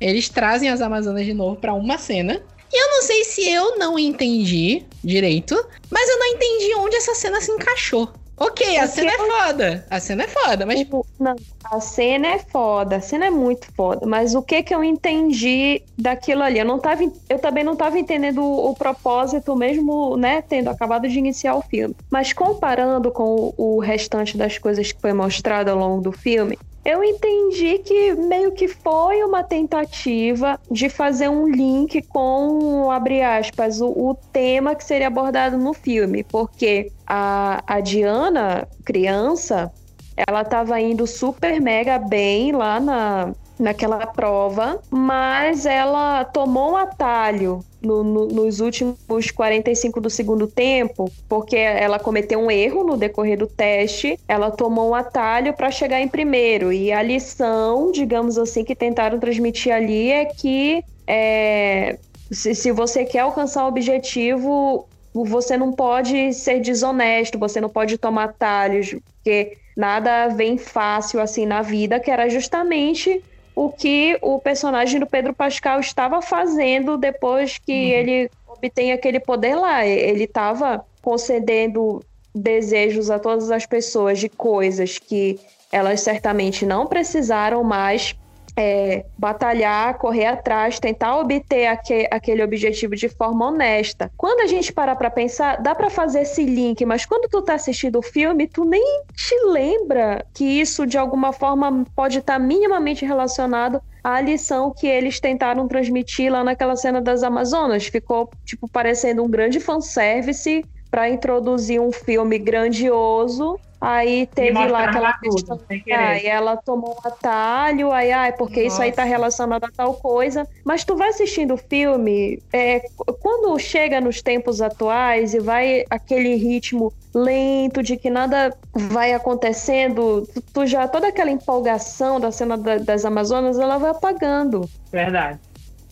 [0.00, 2.40] eles trazem as Amazonas de novo pra uma cena.
[2.72, 5.56] E eu não sei se eu não entendi direito,
[5.90, 8.12] mas eu não entendi onde essa cena se encaixou.
[8.42, 9.86] Ok, a cena é foda.
[9.90, 13.70] A cena é foda, mas Tipo, Não, a cena é foda, a cena é muito
[13.74, 16.58] foda, mas o que que eu entendi daquilo ali?
[16.58, 21.06] Eu não tava, eu também não tava entendendo o, o propósito mesmo, né, tendo acabado
[21.06, 21.94] de iniciar o filme.
[22.10, 26.58] Mas comparando com o, o restante das coisas que foi mostrado ao longo do filme,
[26.84, 33.80] eu entendi que meio que foi uma tentativa de fazer um link com, abre aspas,
[33.80, 39.70] o, o tema que seria abordado no filme, porque a, a Diana, criança,
[40.16, 47.64] ela estava indo super mega bem lá na, naquela prova, mas ela tomou um atalho
[47.82, 53.38] no- no- nos últimos 45 do segundo tempo, porque ela cometeu um erro no decorrer
[53.38, 56.72] do teste, ela tomou um atalho para chegar em primeiro.
[56.72, 61.98] E a lição, digamos assim, que tentaram transmitir ali é que é,
[62.30, 67.98] se, se você quer alcançar o objetivo, você não pode ser desonesto, você não pode
[67.98, 73.22] tomar atalhos, porque nada vem fácil assim na vida, que era justamente
[73.54, 77.98] o que o personagem do Pedro Pascal estava fazendo depois que Uhum.
[77.98, 79.86] ele obtém aquele poder lá.
[79.86, 82.02] Ele estava concedendo
[82.34, 85.38] desejos a todas as pessoas de coisas que
[85.72, 88.14] elas certamente não precisaram mais
[88.60, 94.12] é, batalhar, correr atrás, tentar obter aque- aquele objetivo de forma honesta.
[94.18, 97.54] Quando a gente parar pra pensar, dá pra fazer esse link, mas quando tu tá
[97.54, 103.02] assistindo o filme, tu nem te lembra que isso de alguma forma pode estar minimamente
[103.06, 107.86] relacionado a lição que eles tentaram transmitir lá naquela cena das Amazonas.
[107.86, 115.14] Ficou, tipo, parecendo um grande fanservice para introduzir um filme grandioso Aí teve lá aquela
[115.14, 115.58] questão.
[115.90, 118.74] Aí ela tomou um atalho, aí, ai, porque Nossa.
[118.74, 120.46] isso aí tá relacionado a tal coisa.
[120.64, 122.82] Mas tu vai assistindo o filme, é,
[123.20, 130.28] quando chega nos tempos atuais e vai aquele ritmo lento de que nada vai acontecendo,
[130.32, 134.68] tu, tu já, toda aquela empolgação da cena da, das Amazonas, ela vai apagando.
[134.92, 135.40] Verdade.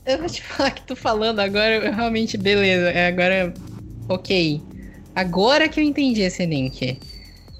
[0.05, 3.53] Eu vou te falar que tu falando agora, eu realmente, beleza, é agora,
[4.09, 4.61] ok.
[5.15, 6.99] Agora que eu entendi esse link.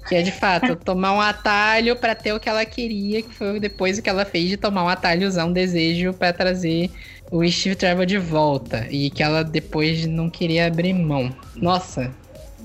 [0.09, 3.59] Que é de fato tomar um atalho para ter o que ela queria, que foi
[3.59, 6.89] depois o que ela fez de tomar um atalho, usar um desejo para trazer
[7.31, 8.87] o Steve Trevor de volta.
[8.89, 11.31] E que ela depois não queria abrir mão.
[11.55, 12.11] Nossa,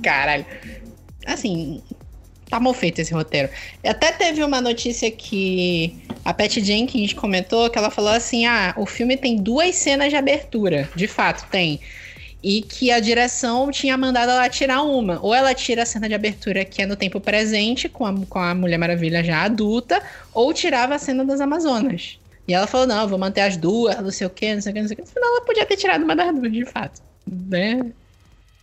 [0.02, 0.46] caralho.
[1.26, 1.82] Assim,
[2.48, 3.50] tá mal feito esse roteiro.
[3.84, 8.86] Até teve uma notícia que a Pat Jenkins comentou que ela falou assim: ah, o
[8.86, 10.88] filme tem duas cenas de abertura.
[10.94, 11.80] De fato, tem
[12.44, 15.18] e que a direção tinha mandado ela tirar uma.
[15.22, 18.38] Ou ela tira a cena de abertura que é no tempo presente, com a, com
[18.38, 20.02] a Mulher Maravilha já adulta,
[20.34, 22.18] ou tirava a cena das Amazonas.
[22.46, 24.74] E ela falou: não, vou manter as duas, não sei o que, não sei o
[24.74, 25.02] que, não sei o que.
[25.02, 27.00] No final, ela podia ter tirado uma das duas, de fato.
[27.26, 27.90] Né?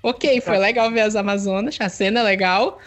[0.04, 2.78] Ok, foi legal ver as Amazonas, a cena é legal,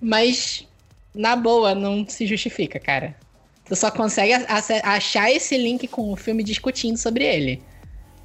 [0.00, 0.66] mas
[1.14, 3.14] na boa, não se justifica, cara.
[3.66, 4.32] Tu só consegue
[4.82, 7.62] achar esse link com o filme discutindo sobre ele.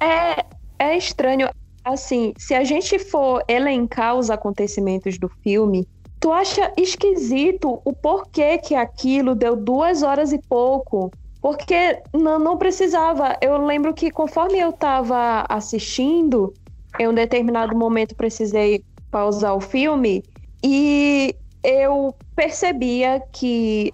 [0.00, 0.42] É,
[0.78, 1.50] é estranho.
[1.84, 5.86] Assim, se a gente for elencar os acontecimentos do filme,
[6.18, 11.10] tu acha esquisito o porquê que aquilo deu duas horas e pouco?
[11.42, 13.36] Porque não, não precisava.
[13.42, 16.54] Eu lembro que conforme eu estava assistindo,
[16.98, 20.24] em um determinado momento precisei pausar o filme
[20.62, 23.92] e eu percebia que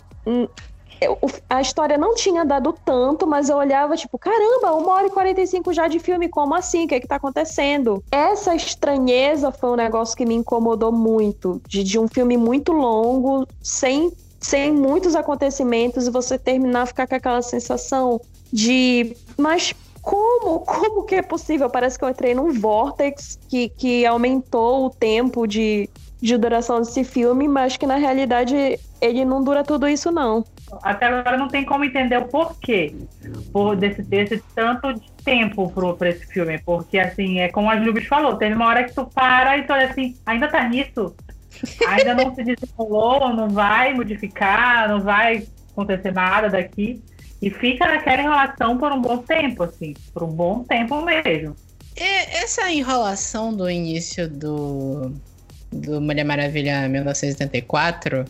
[1.00, 5.10] eu, a história não tinha dado tanto, mas eu olhava, tipo, caramba, uma hora e
[5.10, 6.84] 45 já de filme, como assim?
[6.84, 8.04] O que é que tá acontecendo?
[8.10, 13.46] Essa estranheza foi um negócio que me incomodou muito, de, de um filme muito longo,
[13.62, 18.20] sem, sem muitos acontecimentos, e você terminar, ficar com aquela sensação
[18.52, 19.16] de.
[19.38, 20.60] Mas como?
[20.60, 21.70] Como que é possível?
[21.70, 25.88] Parece que eu entrei num vortex que, que aumentou o tempo de,
[26.20, 30.44] de duração desse filme, mas que na realidade ele não dura tudo isso, não
[30.82, 32.94] até agora não tem como entender o porquê
[33.52, 36.58] por desse, desse tanto de tempo pro, pra esse filme.
[36.58, 39.72] Porque, assim, é como a Jubes falou, teve uma hora que tu para e tu
[39.72, 41.14] olha assim, ainda tá nisso?
[41.88, 47.02] Ainda não se desenrolou, não vai modificar, não vai acontecer nada daqui.
[47.42, 51.56] E fica naquela enrolação por um bom tempo, assim, por um bom tempo mesmo.
[51.96, 52.02] E
[52.36, 55.12] essa enrolação do início do,
[55.72, 58.24] do Mulher Maravilha 1984,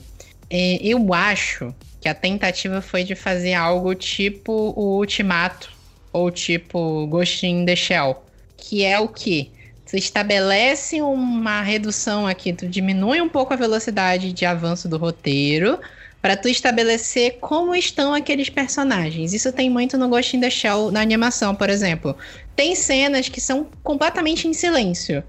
[0.49, 5.71] é, eu acho que a tentativa foi de fazer algo tipo o Ultimato
[6.13, 8.23] ou tipo Ghost in the Shell,
[8.57, 9.51] que é o que
[9.89, 15.79] tu estabelece uma redução aqui, tu diminui um pouco a velocidade de avanço do roteiro
[16.23, 19.33] para tu estabelecer como estão aqueles personagens.
[19.33, 22.17] Isso tem muito no Ghost in the Shell na animação, por exemplo.
[22.55, 25.25] Tem cenas que são completamente em silêncio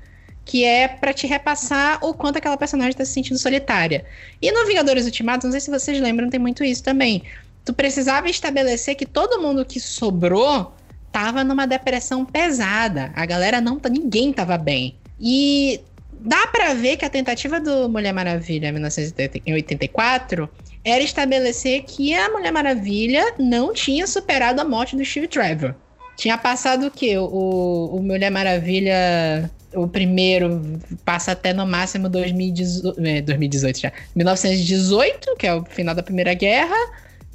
[0.46, 4.06] que é para te repassar o quanto aquela personagem tá se sentindo solitária.
[4.42, 7.24] E no Vingadores Ultimatos, não sei se vocês lembram, tem muito isso também.
[7.64, 10.74] Tu precisava estabelecer que todo mundo que sobrou
[11.12, 13.12] tava numa depressão pesada.
[13.16, 14.96] A galera não, ninguém tava bem.
[15.20, 15.80] E
[16.20, 20.50] dá para ver que a tentativa do Mulher Maravilha em 1984
[20.84, 25.76] era estabelecer que a Mulher Maravilha não tinha superado a morte do Steve Trevor.
[26.18, 27.18] Tinha passado o quê?
[27.18, 33.92] O, o Mulher Maravilha o primeiro passa até no máximo 2018, é, 2018 já.
[34.16, 36.76] 1918, que é o final da Primeira Guerra,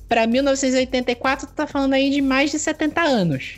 [0.08, 3.56] para 1984, tu tá falando aí de mais de 70 anos.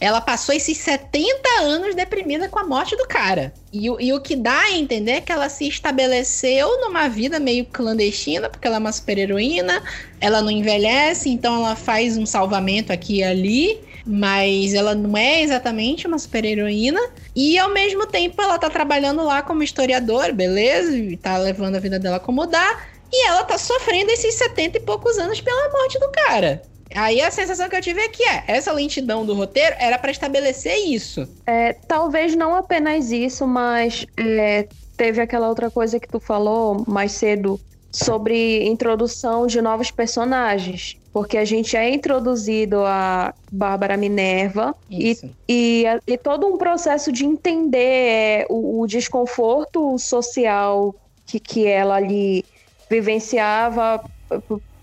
[0.00, 1.26] Ela passou esses 70
[1.60, 3.52] anos deprimida com a morte do cara.
[3.72, 7.64] E, e o que dá a entender é que ela se estabeleceu numa vida meio
[7.64, 9.82] clandestina, porque ela é uma super-heroína,
[10.20, 15.42] ela não envelhece, então ela faz um salvamento aqui e ali mas ela não é
[15.42, 17.00] exatamente uma super-heroína.
[17.36, 20.96] E ao mesmo tempo ela tá trabalhando lá como historiador, beleza?
[20.96, 22.86] E tá levando a vida dela como dá.
[23.12, 26.62] E ela tá sofrendo esses 70 e poucos anos pela morte do cara.
[26.94, 30.10] Aí a sensação que eu tive é que é, essa lentidão do roteiro era para
[30.10, 31.28] estabelecer isso.
[31.46, 34.66] É, talvez não apenas isso, mas é,
[34.96, 41.36] teve aquela outra coisa que tu falou mais cedo sobre introdução de novos personagens porque
[41.36, 47.78] a gente é introduzido a Bárbara Minerva e, e, e, todo um processo de entender
[47.78, 50.94] é, o, o, desconforto social
[51.26, 52.44] que, que ela ali
[52.88, 54.00] vivenciava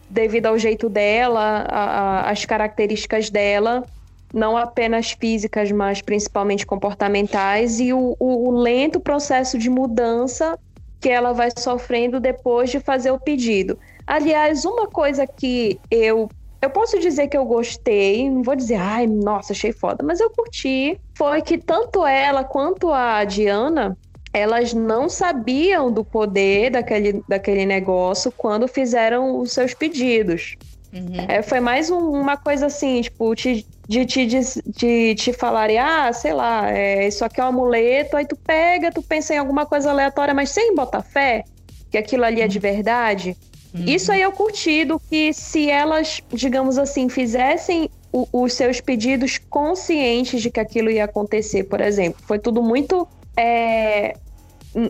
[0.10, 3.86] devido ao jeito dela, a, a, as características dela,
[4.34, 10.60] não apenas físicas, mas principalmente comportamentais, e o, o, o lento processo de mudança
[11.06, 13.78] que ela vai sofrendo depois de fazer o pedido.
[14.08, 16.28] Aliás, uma coisa que eu
[16.60, 20.32] eu posso dizer que eu gostei, não vou dizer, ai, nossa, achei foda, mas eu
[20.32, 21.00] curti.
[21.16, 23.96] Foi que tanto ela quanto a Diana,
[24.34, 30.56] elas não sabiam do poder daquele, daquele negócio quando fizeram os seus pedidos.
[30.96, 31.26] Uhum.
[31.28, 35.78] É, foi mais um, uma coisa assim, tipo, te, de, te, de, de te falarem,
[35.78, 39.38] ah, sei lá, é, isso aqui é um amuleto, aí tu pega, tu pensa em
[39.38, 41.44] alguma coisa aleatória, mas sem botar fé,
[41.92, 43.36] que aquilo ali é de verdade.
[43.74, 43.84] Uhum.
[43.86, 49.38] Isso aí eu curti do que se elas, digamos assim, fizessem o, os seus pedidos
[49.38, 52.22] conscientes de que aquilo ia acontecer, por exemplo.
[52.26, 53.06] Foi tudo muito.
[53.36, 54.16] É,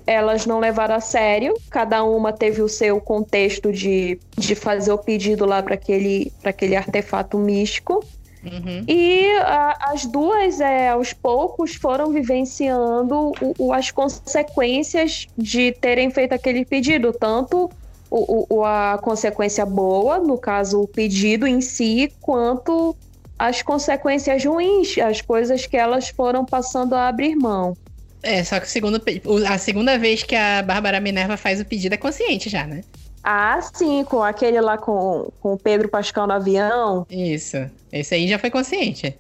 [0.08, 4.98] elas não levaram a sério, cada uma teve o seu contexto de, de fazer o
[4.98, 8.04] pedido lá para aquele, aquele artefato místico.
[8.43, 8.84] Uhum.
[8.88, 16.12] E a, as duas, é, aos poucos, foram vivenciando o, o, as consequências de terem
[16.12, 17.69] feito aquele pedido, tanto
[18.10, 22.95] o, o, a consequência boa, no caso o pedido em si, quanto
[23.38, 27.76] as consequências ruins, as coisas que elas foram passando a abrir mão.
[28.25, 28.99] É, só que segundo,
[29.47, 32.83] a segunda vez que a Bárbara Minerva faz o pedido é consciente já, né?
[33.23, 37.05] Ah, sim, com aquele lá com, com o Pedro Pascal no avião.
[37.07, 37.57] Isso.
[37.91, 39.15] Esse aí já foi consciente.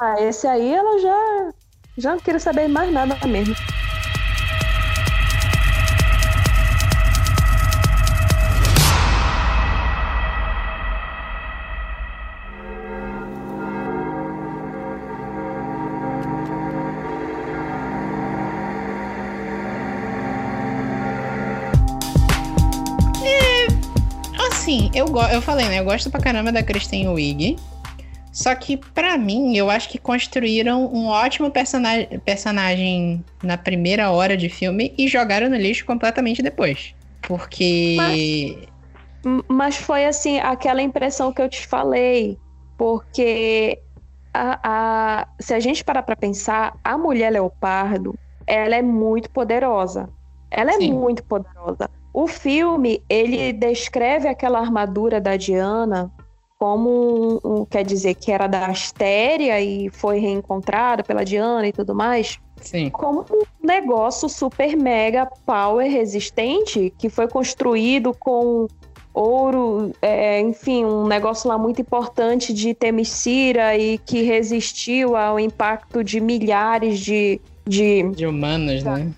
[0.00, 1.52] Ah, esse aí ela já,
[1.98, 3.56] já não queria saber mais nada mesmo.
[24.98, 25.80] Eu, eu falei, né?
[25.80, 27.56] Eu gosto pra caramba da Kristen Wiig.
[28.32, 34.36] Só que, para mim, eu acho que construíram um ótimo personagem, personagem na primeira hora
[34.36, 36.94] de filme e jogaram no lixo completamente depois.
[37.22, 37.96] Porque.
[37.96, 42.38] Mas, mas foi assim, aquela impressão que eu te falei.
[42.76, 43.80] Porque
[44.32, 50.08] a, a, se a gente parar pra pensar, a mulher leopardo, ela é muito poderosa.
[50.50, 50.92] Ela é Sim.
[50.92, 51.90] muito poderosa.
[52.12, 56.10] O filme, ele descreve aquela armadura da Diana
[56.58, 61.72] como um, um, quer dizer que era da Astéria e foi reencontrada pela Diana e
[61.72, 62.40] tudo mais.
[62.60, 62.90] Sim.
[62.90, 68.66] Como um negócio super mega power resistente que foi construído com
[69.14, 76.02] ouro, é, enfim, um negócio lá muito importante de Temicira e que resistiu ao impacto
[76.02, 77.40] de milhares de.
[77.66, 79.12] De, de humanos, né?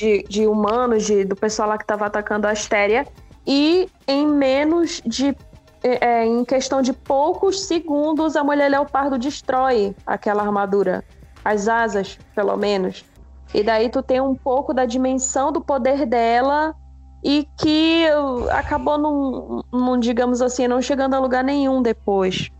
[0.00, 3.06] De, de humanos, de, do pessoal lá que estava atacando a Astéria,
[3.46, 5.36] e em menos de.
[5.82, 11.04] É, é, em questão de poucos segundos, a mulher leopardo destrói aquela armadura.
[11.42, 13.02] As asas, pelo menos.
[13.54, 16.74] E daí tu tem um pouco da dimensão do poder dela
[17.24, 18.04] e que
[18.50, 18.98] acabou
[19.72, 22.50] não, digamos assim, não chegando a lugar nenhum depois.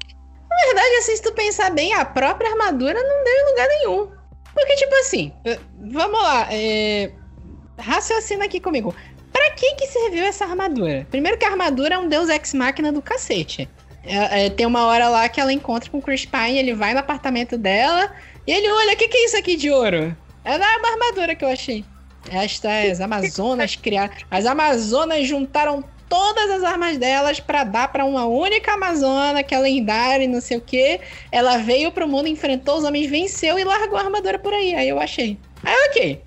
[0.49, 4.21] Na verdade, assim, se tu pensar bem, a própria armadura não deu em lugar nenhum.
[4.55, 5.33] Porque, tipo assim,
[5.93, 7.13] vamos lá, é,
[7.81, 8.95] raciocina aqui comigo.
[9.33, 11.07] Pra que que serviu essa armadura?
[11.11, 13.69] Primeiro que a armadura é um deus ex-máquina do cacete.
[14.05, 16.95] É, é, tem uma hora lá que ela encontra com o Chris Pine, ele vai
[16.95, 18.11] no apartamento dela
[18.47, 20.17] e ele olha, o que, que é isso aqui de ouro?
[20.45, 21.85] É uma armadura que eu achei.
[22.31, 24.13] Estas Amazonas criaram.
[24.31, 29.59] As Amazonas juntaram todas as armas delas para dar para uma única Amazona, que é
[29.59, 31.01] lendária e não sei o que.
[31.31, 34.75] Ela veio pro mundo, enfrentou os homens, venceu e largou a armadura por aí.
[34.75, 35.39] Aí eu achei.
[35.63, 36.23] Aí ok.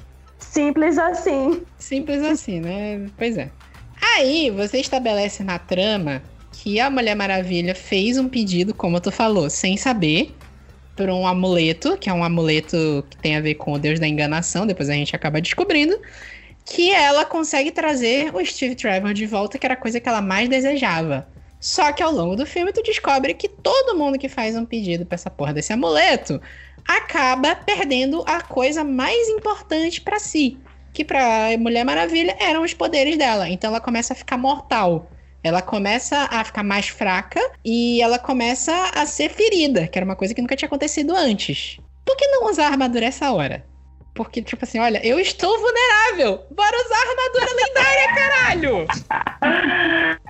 [0.54, 1.64] Simples assim.
[1.80, 3.08] Simples assim, né?
[3.18, 3.50] Pois é.
[4.00, 9.50] Aí você estabelece na trama que a Mulher Maravilha fez um pedido, como tu falou,
[9.50, 10.32] sem saber,
[10.96, 14.08] por um amuleto, que é um amuleto que tem a ver com o deus da
[14.08, 16.00] enganação, depois a gente acaba descobrindo,
[16.64, 20.22] que ela consegue trazer o Steve Trevor de volta, que era a coisa que ela
[20.22, 21.28] mais desejava.
[21.60, 25.04] Só que ao longo do filme tu descobre que todo mundo que faz um pedido
[25.04, 26.40] pra essa porra desse amuleto
[26.88, 30.58] acaba perdendo a coisa mais importante para si,
[30.92, 33.50] que para Mulher Maravilha eram os poderes dela.
[33.50, 35.10] Então ela começa a ficar mortal.
[35.44, 40.16] Ela começa a ficar mais fraca e ela começa a ser ferida, que era uma
[40.16, 41.78] coisa que nunca tinha acontecido antes.
[42.06, 43.66] Por que não usar armadura essa hora?
[44.14, 46.46] Porque, tipo assim, olha, eu estou vulnerável.
[46.56, 48.88] Bora usar armadura lendária, caralho!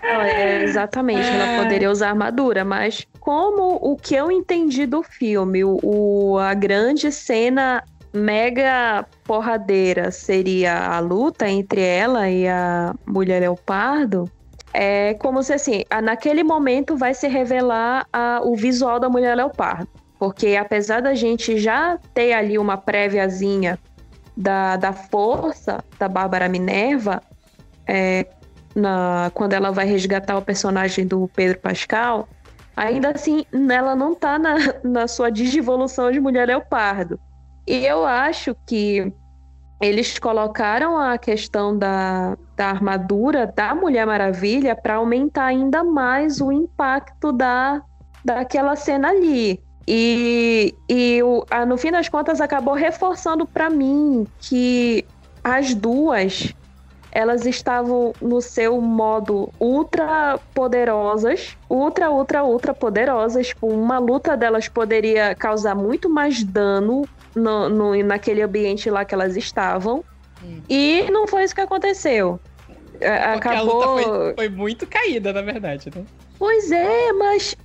[0.04, 1.36] É, exatamente, é...
[1.36, 7.12] ela poderia usar armadura, mas como o que eu entendi do filme, o, a grande
[7.12, 14.30] cena mega porradeira seria a luta entre ela e a mulher leopardo,
[14.72, 19.88] É como se assim, naquele momento vai se revelar a, o visual da mulher leopardo.
[20.24, 23.78] Porque apesar da gente já ter ali uma préviazinha
[24.38, 27.22] da, da força da Bárbara Minerva,
[27.86, 28.26] é,
[28.74, 32.30] na, quando ela vai resgatar o personagem do Pedro Pascal,
[32.74, 37.20] ainda assim ela não tá na, na sua digivolução de mulher leopardo.
[37.68, 39.12] E eu acho que
[39.82, 46.50] eles colocaram a questão da, da armadura da Mulher Maravilha para aumentar ainda mais o
[46.50, 47.84] impacto da,
[48.24, 49.62] daquela cena ali.
[49.88, 55.06] E, e o, a, no fim das contas acabou reforçando para mim que
[55.44, 56.54] as duas
[57.12, 63.50] elas estavam no seu modo ultra poderosas, ultra, ultra, ultra poderosas.
[63.50, 69.14] Tipo, uma luta delas poderia causar muito mais dano no, no, naquele ambiente lá que
[69.14, 70.04] elas estavam.
[70.44, 70.62] Hum.
[70.68, 72.40] E não foi isso que aconteceu.
[72.94, 73.84] Porque Acabou.
[73.84, 76.04] A luta foi, foi, muito caída, na verdade, né?
[76.40, 77.56] Pois é, mas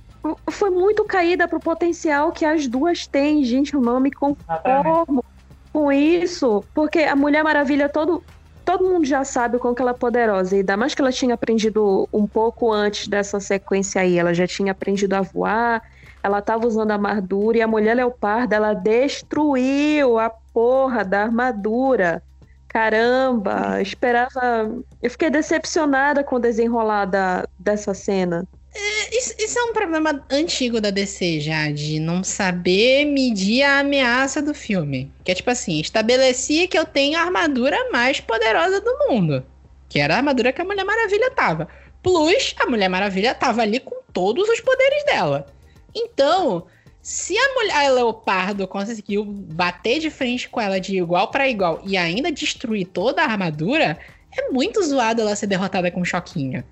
[0.49, 3.73] foi muito caída pro potencial que as duas têm, gente.
[3.73, 5.23] Eu não me conformo
[5.71, 6.63] com isso.
[6.73, 8.23] Porque a Mulher Maravilha, todo,
[8.65, 10.55] todo mundo já sabe o quanto ela é poderosa.
[10.55, 14.17] E ainda mais que ela tinha aprendido um pouco antes dessa sequência aí.
[14.17, 15.81] Ela já tinha aprendido a voar
[16.21, 22.21] ela tava usando a armadura e a mulher leopardo, ela destruiu a porra da armadura.
[22.67, 24.71] Caramba, esperava.
[25.01, 28.45] Eu fiquei decepcionada com o desenrolar da, dessa cena.
[28.73, 33.79] É, isso, isso, é um problema antigo da DC já, de não saber medir a
[33.79, 35.11] ameaça do filme.
[35.23, 39.43] Que é tipo assim, estabelecia que eu tenho a armadura mais poderosa do mundo.
[39.87, 41.67] Que era a armadura que a Mulher Maravilha tava.
[42.03, 45.47] Plus, a Mulher Maravilha tava ali com todos os poderes dela.
[45.95, 46.67] Então,
[47.01, 51.97] se a mulher leopardo conseguiu bater de frente com ela de igual para igual e
[51.97, 53.97] ainda destruir toda a armadura,
[54.37, 56.63] é muito zoado ela ser derrotada com um choquinho.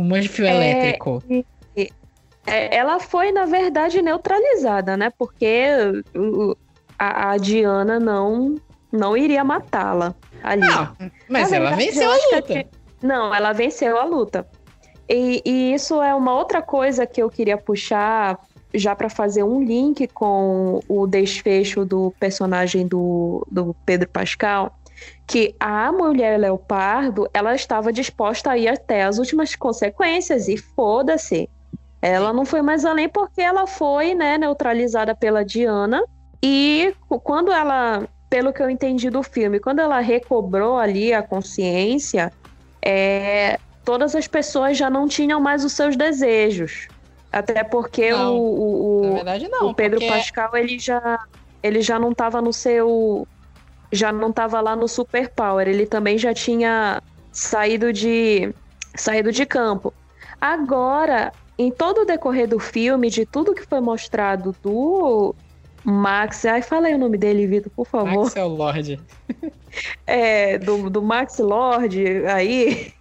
[0.00, 0.54] Um fio é...
[0.54, 1.22] elétrico.
[2.46, 5.12] É, ela foi, na verdade, neutralizada, né?
[5.16, 5.66] Porque
[6.98, 8.54] a, a Diana não,
[8.90, 10.62] não iria matá-la ali.
[10.62, 10.96] Não,
[11.28, 12.42] mas ela venceu a luta.
[12.42, 12.66] Que...
[13.02, 14.46] Não, ela venceu a luta.
[15.08, 18.38] E, e, isso é uma outra coisa que eu queria puxar
[18.72, 24.72] já para fazer um link com o desfecho do personagem do, do Pedro Pascal,
[25.30, 31.48] que a mulher leopardo ela estava disposta a ir até as últimas consequências e foda-se.
[32.02, 36.02] Ela não foi mais além porque ela foi né, neutralizada pela Diana
[36.42, 42.32] e quando ela, pelo que eu entendi do filme, quando ela recobrou ali a consciência,
[42.82, 46.88] é, todas as pessoas já não tinham mais os seus desejos.
[47.30, 50.04] Até porque não, o, o, não, o Pedro.
[50.08, 51.20] Pascal ele já,
[51.62, 53.28] ele já não estava no seu.
[53.92, 55.68] Já não estava lá no Super Power.
[55.68, 58.54] Ele também já tinha saído de,
[58.94, 59.92] saído de campo.
[60.40, 65.34] Agora, em todo o decorrer do filme, de tudo que foi mostrado do
[65.84, 66.44] Max.
[66.44, 68.24] Ai, fala aí o nome dele, Vitor, por favor.
[68.24, 69.00] Max é o Lorde.
[70.04, 72.92] É, do, do Max Lorde aí.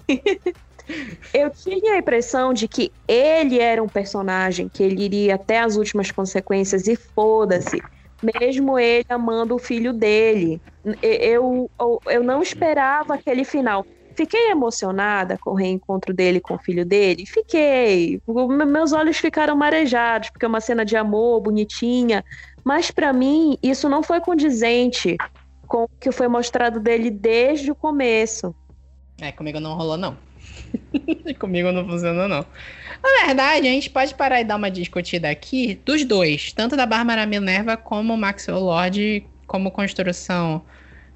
[1.33, 5.75] Eu tinha a impressão de que ele era um personagem que ele iria até as
[5.77, 7.81] últimas consequências e foda-se,
[8.21, 10.61] mesmo ele amando o filho dele.
[11.01, 13.85] Eu, eu, eu não esperava aquele final.
[14.15, 17.25] Fiquei emocionada com o reencontro dele com o filho dele?
[17.25, 18.21] Fiquei.
[18.67, 22.23] Meus olhos ficaram marejados, porque é uma cena de amor bonitinha.
[22.63, 25.15] Mas para mim, isso não foi condizente
[25.67, 28.53] com o que foi mostrado dele desde o começo.
[29.21, 30.17] É, comigo não rolou, não.
[31.39, 32.45] Comigo não funciona, não.
[33.01, 36.85] Na verdade, a gente pode parar e dar uma discutida aqui dos dois, tanto da
[36.85, 40.61] Bárbara Minerva como o Maxwell Lord, como construção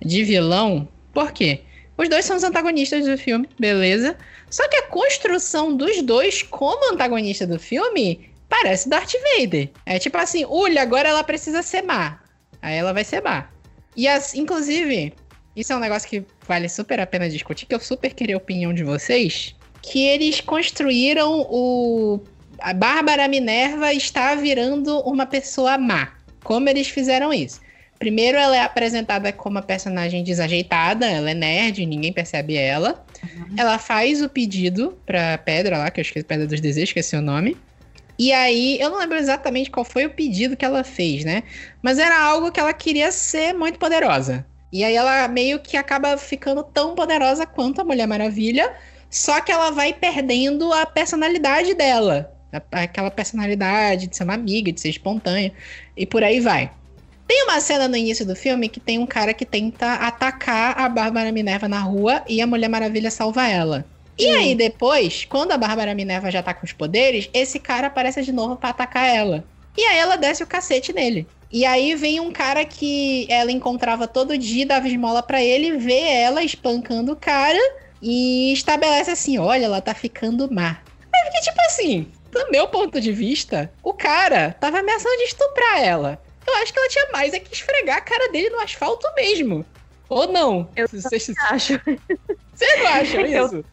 [0.01, 0.87] de vilão.
[1.13, 1.61] Por quê?
[1.97, 4.17] Os dois são os antagonistas do filme, beleza?
[4.49, 9.69] Só que a construção dos dois como antagonista do filme parece Darth Vader.
[9.85, 12.19] É tipo assim, Ulha, agora ela precisa ser má.
[12.61, 13.49] Aí ela vai ser má.
[13.95, 15.13] E as, inclusive,
[15.55, 18.37] isso é um negócio que vale super a pena discutir, que eu super queria a
[18.37, 19.55] opinião de vocês.
[19.81, 22.21] Que eles construíram o.
[22.59, 26.13] A Bárbara Minerva está virando uma pessoa má.
[26.43, 27.59] Como eles fizeram isso?
[27.99, 33.05] Primeiro, ela é apresentada como uma personagem desajeitada, ela é nerd, ninguém percebe ela.
[33.23, 33.55] Uhum.
[33.55, 37.21] Ela faz o pedido pra Pedra lá, que eu esqueci, Pedra dos Desejos, esqueci o
[37.21, 37.55] nome.
[38.19, 41.43] E aí, eu não lembro exatamente qual foi o pedido que ela fez, né?
[41.81, 44.45] Mas era algo que ela queria ser muito poderosa.
[44.73, 48.73] E aí ela meio que acaba ficando tão poderosa quanto a Mulher Maravilha,
[49.07, 52.33] só que ela vai perdendo a personalidade dela.
[52.71, 55.53] Aquela personalidade de ser uma amiga, de ser espontânea,
[55.95, 56.71] e por aí vai.
[57.27, 60.89] Tem uma cena no início do filme que tem um cara que tenta atacar a
[60.89, 63.85] Bárbara Minerva na rua e a Mulher Maravilha salva ela.
[64.17, 68.23] E aí, depois, quando a Bárbara Minerva já tá com os poderes, esse cara aparece
[68.23, 69.43] de novo pra atacar ela.
[69.77, 71.27] E aí ela desce o cacete nele.
[71.51, 75.99] E aí vem um cara que ela encontrava todo dia, dava esmola pra ele, vê
[75.99, 77.59] ela espancando o cara
[78.01, 80.77] e estabelece assim: olha, ela tá ficando má.
[81.11, 85.83] Mas porque, tipo assim, do meu ponto de vista, o cara tava ameaçando de estuprar
[85.83, 86.19] ela.
[86.45, 89.65] Eu acho que ela tinha mais é que esfregar a cara dele no asfalto mesmo.
[90.09, 90.67] Ou não?
[90.75, 91.79] Eu Vocês acho.
[92.53, 93.65] Vocês não acham Eu isso?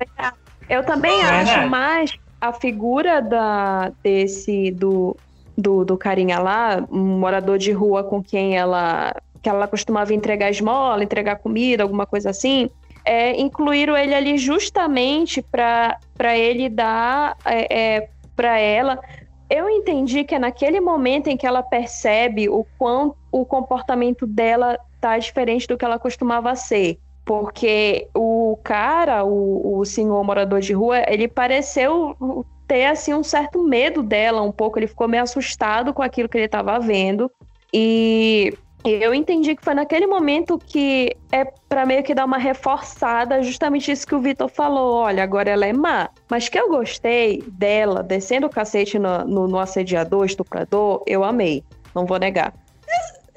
[0.68, 1.68] Eu também É acho, verdade.
[1.68, 5.16] mas a figura da, desse do,
[5.60, 10.50] do, do carinha lá, um morador de rua com quem ela que ela costumava entregar
[10.50, 12.68] esmola, entregar comida, alguma coisa assim,
[13.04, 15.98] é, incluíram ele ali justamente para
[16.36, 19.00] ele dar é, é, para ela.
[19.48, 24.78] Eu entendi que é naquele momento em que ela percebe o quanto o comportamento dela
[25.00, 26.98] tá diferente do que ela costumava ser.
[27.24, 33.64] Porque o cara, o, o senhor morador de rua, ele pareceu ter assim um certo
[33.64, 37.28] medo dela um pouco, ele ficou meio assustado com aquilo que ele estava vendo.
[37.74, 43.42] E eu entendi que foi naquele momento que é para meio que dar uma reforçada,
[43.42, 44.98] justamente isso que o Vitor falou.
[44.98, 46.10] Olha, agora ela é má.
[46.30, 51.64] Mas que eu gostei dela descendo o cacete no, no, no assediador, estuprador, eu amei.
[51.92, 52.54] Não vou negar.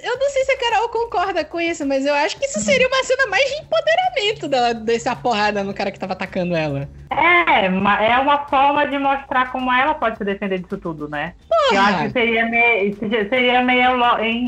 [0.03, 2.85] Eu não sei se a Carol concorda com isso, mas eu acho que isso seria
[2.89, 6.89] uma cena mais de empoderamento dela descer a porrada no cara que tava atacando ela.
[7.09, 11.33] É, é uma forma de mostrar como ela pode se defender disso tudo, né?
[11.71, 12.97] Eu acho que seria meio,
[13.29, 13.97] seria meio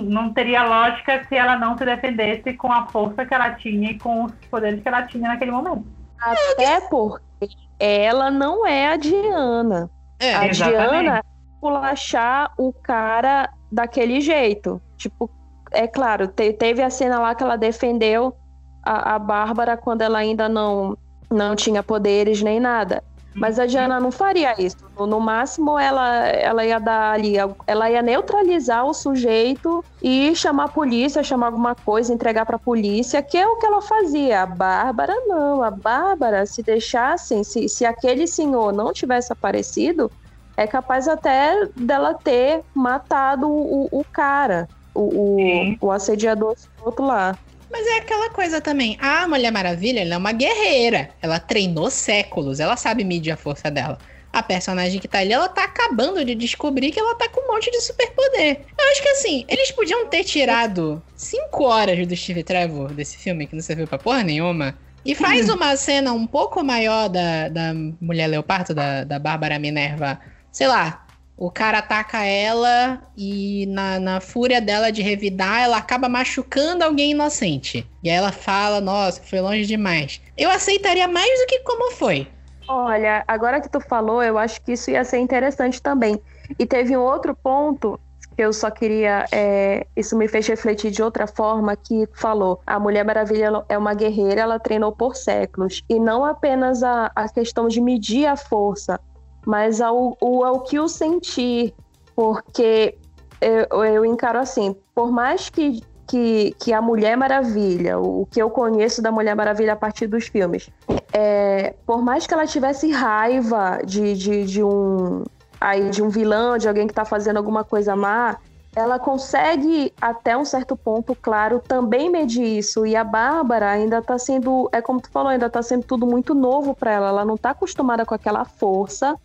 [0.04, 3.98] não teria lógica se ela não se defendesse com a força que ela tinha e
[3.98, 5.86] com os poderes que ela tinha naquele momento.
[6.20, 7.48] Até porque
[7.80, 9.90] ela não é a Diana.
[10.20, 11.02] É, a exatamente.
[11.04, 11.24] Diana
[11.62, 14.82] culachar o cara daquele jeito.
[14.98, 15.30] Tipo,
[15.72, 18.36] é claro, te- teve a cena lá que ela defendeu
[18.84, 20.98] a, a Bárbara quando ela ainda não,
[21.32, 23.04] não tinha poderes nem nada.
[23.38, 24.78] Mas a Diana não faria isso.
[24.98, 27.34] No, máximo, ela, ela ia dar ali,
[27.68, 33.22] ela ia neutralizar o sujeito e chamar a polícia, chamar alguma coisa, entregar pra polícia,
[33.22, 34.44] que é o que ela fazia.
[34.44, 35.62] A Bárbara não.
[35.62, 40.10] A Bárbara, se deixassem, se, se aquele senhor não tivesse aparecido,
[40.56, 47.38] é capaz até dela ter matado o, o cara, o, o, o assediador outro lá.
[47.70, 48.98] Mas é aquela coisa também.
[49.02, 51.10] A Mulher Maravilha, ela é uma guerreira.
[51.22, 52.60] Ela treinou séculos.
[52.60, 53.98] Ela sabe medir a força dela.
[54.32, 57.54] A personagem que tá ali, ela tá acabando de descobrir que ela tá com um
[57.54, 58.62] monte de superpoder.
[58.78, 63.48] Eu acho que assim, eles podiam ter tirado 5 horas do Steve Trevor desse filme,
[63.48, 64.78] que não serviu pra porra nenhuma.
[65.06, 70.20] E faz uma cena um pouco maior da, da Mulher Leopardo, da, da Bárbara Minerva.
[70.52, 71.05] Sei lá,
[71.38, 77.12] o cara ataca ela e na, na fúria dela de revidar, ela acaba machucando alguém
[77.12, 77.86] inocente.
[78.02, 80.22] E aí ela fala, nossa, foi longe demais.
[80.38, 82.28] Eu aceitaria mais do que como foi.
[82.68, 86.20] Olha, agora que tu falou, eu acho que isso ia ser interessante também.
[86.58, 88.00] E teve um outro ponto
[88.36, 89.26] que eu só queria.
[89.32, 93.94] é, isso me fez refletir de outra forma, que falou: a Mulher Maravilha é uma
[93.94, 95.84] guerreira, ela treinou por séculos.
[95.90, 99.00] E não apenas a, a questão de medir a força,
[99.46, 101.74] mas ao, ao que o sentir.
[102.16, 102.98] Porque
[103.42, 108.50] eu, eu encaro assim, por mais que, que, que a Mulher Maravilha, o, que eu
[108.50, 110.70] conheço da Mulher Maravilha a partir dos filmes,
[111.12, 115.24] é, por mais que ela tivesse raiva de, de, de um
[115.60, 118.38] aí de um vilão, de alguém que tá fazendo alguma coisa má,
[118.76, 122.86] ela consegue até um certo ponto, claro, também medir isso.
[122.86, 126.36] E a Bárbara ainda tá sendo, é como tu falou, ainda tá sendo tudo muito
[126.36, 127.08] novo para ela.
[127.08, 129.16] Ela não tá acostumada com aquela força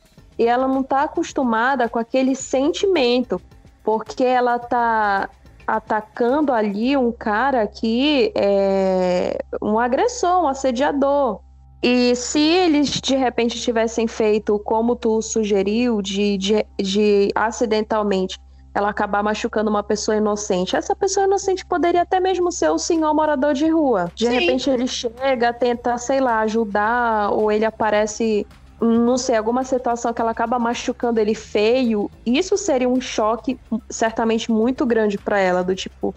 [0.41, 3.38] e ela não tá acostumada com aquele sentimento,
[3.84, 5.28] porque ela tá
[5.66, 11.41] atacando ali um cara que é um agressor, um assediador.
[11.82, 18.38] E se eles de repente tivessem feito como tu sugeriu, de, de, de acidentalmente
[18.72, 23.12] ela acabar machucando uma pessoa inocente, essa pessoa inocente poderia até mesmo ser o senhor
[23.12, 24.11] morador de rua.
[24.14, 24.32] De Sim.
[24.32, 28.47] repente ele chega, tenta, sei lá, ajudar, ou ele aparece,
[28.81, 32.11] não sei, alguma situação que ela acaba machucando ele feio.
[32.24, 33.59] Isso seria um choque
[33.91, 36.14] certamente muito grande pra ela, do tipo,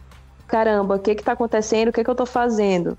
[0.47, 1.89] caramba, o que que tá acontecendo?
[1.89, 2.97] O que que eu tô fazendo?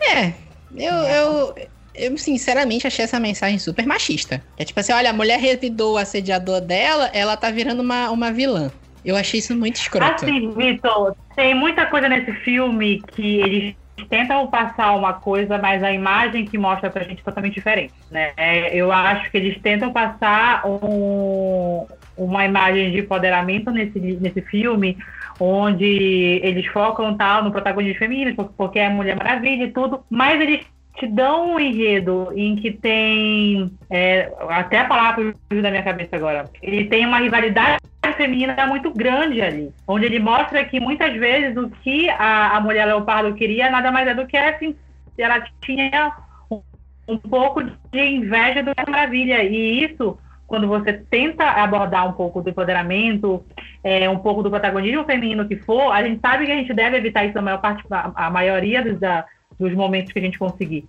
[0.00, 0.32] É,
[0.74, 1.54] eu, eu,
[1.94, 4.42] eu sinceramente achei essa mensagem super machista.
[4.56, 8.32] É tipo assim, olha, a mulher revidou o assediador dela, ela tá virando uma, uma
[8.32, 8.70] vilã.
[9.04, 10.24] Eu achei isso muito escroto.
[10.24, 13.74] Assim, Vitor, tem muita coisa nesse filme que eles
[14.06, 18.32] tentam passar uma coisa, mas a imagem que mostra pra gente é totalmente diferente, né?
[18.72, 21.86] Eu acho que eles tentam passar um-
[22.16, 24.96] uma imagem de empoderamento nesse, nesse filme,
[25.40, 30.40] onde eles focam tal no protagonismo feminino, porque é a Mulher Maravilha e tudo, mas
[30.40, 30.66] eles
[30.98, 33.72] te dão um enredo em que tem.
[33.88, 36.50] É, até a palavra da minha cabeça agora.
[36.62, 37.78] Ele tem uma rivalidade
[38.16, 39.72] feminina muito grande ali.
[39.86, 44.08] Onde ele mostra que muitas vezes o que a, a mulher leopardo queria nada mais
[44.08, 44.74] é do que assim,
[45.16, 46.12] ela tinha
[46.50, 46.60] um,
[47.06, 49.42] um pouco de inveja do que Maravilha.
[49.44, 50.18] E isso
[50.48, 53.44] quando você tenta abordar um pouco do empoderamento,
[53.84, 56.96] é, um pouco do protagonismo feminino que for, a gente sabe que a gente deve
[56.96, 59.26] evitar isso a maior parte, a, maioria dos, da,
[59.58, 60.86] dos momentos que a gente conseguir.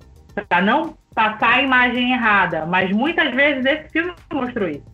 [0.47, 2.65] Para não passar a imagem errada.
[2.65, 4.85] Mas muitas vezes esse filme mostrou isso.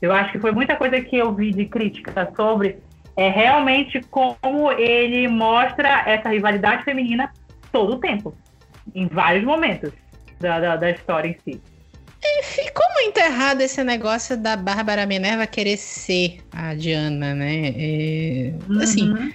[0.00, 2.78] Eu acho que foi muita coisa que eu vi de crítica sobre
[3.16, 7.32] é realmente como ele mostra essa rivalidade feminina
[7.72, 8.36] todo o tempo,
[8.94, 9.90] em vários momentos
[10.38, 11.60] da, da, da história em si.
[12.22, 17.68] E ficou muito errado esse negócio da Bárbara Minerva querer ser a Diana, né?
[17.68, 18.52] É,
[19.04, 19.32] Uhum.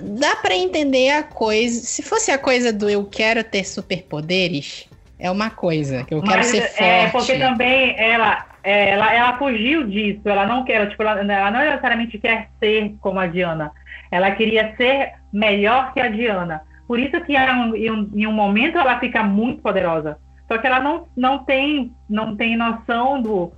[0.00, 1.80] Dá pra entender a coisa.
[1.80, 4.88] Se fosse a coisa do eu quero ter superpoderes,
[5.18, 6.04] é uma coisa.
[6.04, 6.82] Que eu quero Mas ser forte.
[6.82, 10.22] é porque também ela, ela, ela fugiu disso.
[10.24, 13.72] Ela não quer, tipo, ela, ela não necessariamente quer ser como a Diana.
[14.10, 16.62] Ela queria ser melhor que a Diana.
[16.86, 20.18] Por isso que em um momento ela fica muito poderosa.
[20.48, 23.52] Só que ela não, não, tem, não tem noção do.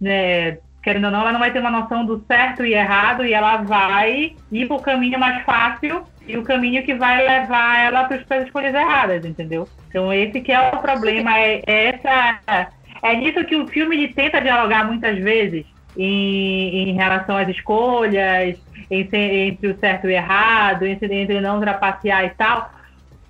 [0.00, 3.34] Né, querendo ou não, ela não vai ter uma noção do certo e errado e
[3.34, 8.04] ela vai ir para o caminho mais fácil e o caminho que vai levar ela
[8.04, 9.68] para as escolhas erradas, entendeu?
[9.88, 12.70] Então esse que é o problema, é, é essa
[13.02, 15.64] é nisso que o filme tenta dialogar muitas vezes
[15.96, 18.58] em, em relação às escolhas,
[18.90, 22.70] entre, entre o certo e o errado, entre, entre não trapacear e tal.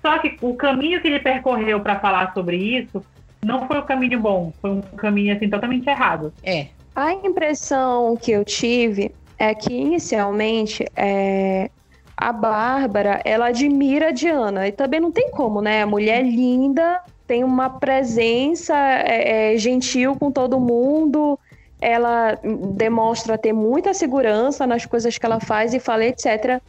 [0.01, 3.03] Só que o caminho que ele percorreu para falar sobre isso
[3.43, 6.33] não foi o caminho bom, foi um caminho assim totalmente errado.
[6.43, 6.67] É.
[6.95, 11.69] A impressão que eu tive é que inicialmente é,
[12.17, 15.81] a Bárbara ela admira a Diana e também não tem como, né?
[15.81, 21.39] A mulher linda tem uma presença é, é, gentil com todo mundo,
[21.79, 22.37] ela
[22.75, 26.61] demonstra ter muita segurança nas coisas que ela faz e fala, etc.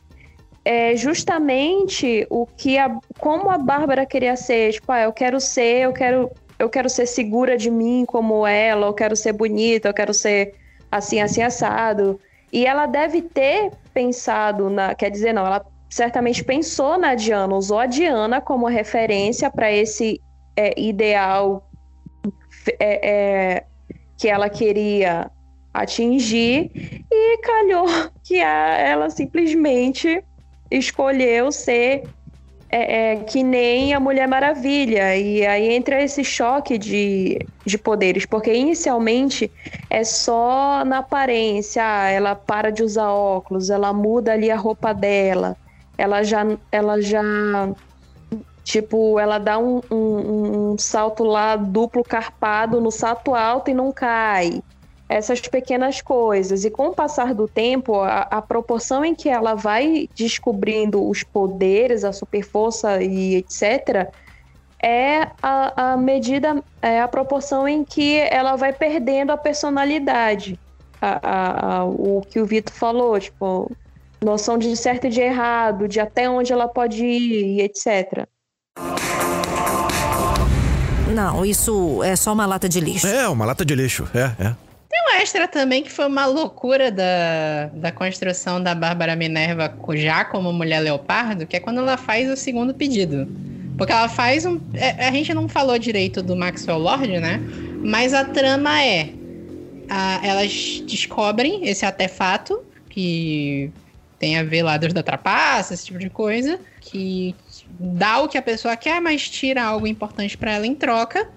[0.65, 5.83] É justamente o que a, como a Bárbara queria ser, tipo, ah, eu quero ser,
[5.83, 6.31] eu quero
[6.63, 10.55] eu quero ser segura de mim como ela, eu quero ser bonita, eu quero ser
[10.89, 12.21] assim, assim, assado.
[12.53, 14.95] E ela deve ter pensado na.
[14.95, 20.21] Quer dizer, não, ela certamente pensou na Diana, usou a Diana como referência para esse
[20.57, 21.69] é, ideal
[22.79, 23.65] é, é,
[24.17, 25.29] que ela queria
[25.75, 26.71] atingir,
[27.11, 27.87] e calhou
[28.23, 30.23] que a, ela simplesmente
[30.71, 32.05] escolheu ser
[32.73, 35.15] é, é, que nem a Mulher Maravilha.
[35.15, 39.53] E aí entra esse choque de, de poderes, porque inicialmente
[39.91, 44.95] é só na aparência, ah, ela para de usar óculos, ela muda ali a roupa
[44.95, 45.55] dela,
[45.99, 46.47] ela já.
[46.73, 47.23] Ela já
[48.65, 53.93] Tipo, ela dá um, um, um salto lá duplo carpado no salto alto e não
[53.93, 54.63] cai
[55.09, 56.65] essas pequenas coisas.
[56.65, 61.23] E com o passar do tempo, a, a, proporção em que ela vai descobrindo os
[61.23, 64.11] poderes, a super força e etc.,
[64.85, 70.59] é a, a medida, é a proporção em que ela vai perdendo a personalidade.
[71.01, 73.71] A, a, o que o Vitor falou, tipo,
[74.21, 78.27] noção de certo e de errado, de até onde ela pode ir e etc.
[81.13, 83.07] Não, isso é só uma lata de lixo.
[83.07, 84.57] É, uma lata de lixo, é, é.
[84.93, 90.23] Tem um extra também que foi uma loucura da, da construção da Bárbara Minerva já
[90.23, 93.27] como mulher leopardo, que é quando ela faz o segundo pedido.
[93.79, 94.61] Porque ela faz um.
[94.75, 97.41] É, a gente não falou direito do Maxwell Lord, né?
[97.83, 99.09] Mas a trama é.
[99.89, 103.73] A, elas descobrem esse artefato que
[104.19, 107.35] tem a ver lá Deus da trapaça, esse tipo de coisa, que
[107.81, 111.31] dá o que a pessoa quer, mas tira algo importante para ela em troca.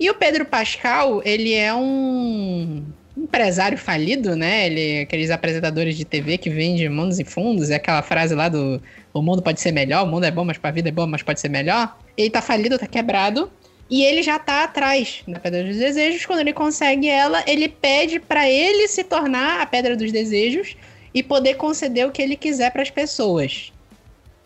[0.00, 2.82] E o Pedro Pascal, ele é um
[3.16, 4.66] empresário falido, né?
[4.66, 8.80] Ele aqueles apresentadores de TV que vendem mundos e fundos, é aquela frase lá do
[9.12, 11.22] o mundo pode ser melhor, o mundo é bom, mas a vida é boa, mas
[11.22, 11.98] pode ser melhor.
[12.16, 13.50] Ele tá falido, tá quebrado.
[13.90, 16.24] E ele já tá atrás da Pedra dos Desejos.
[16.24, 20.74] Quando ele consegue ela, ele pede para ele se tornar a Pedra dos Desejos
[21.12, 23.70] e poder conceder o que ele quiser para as pessoas.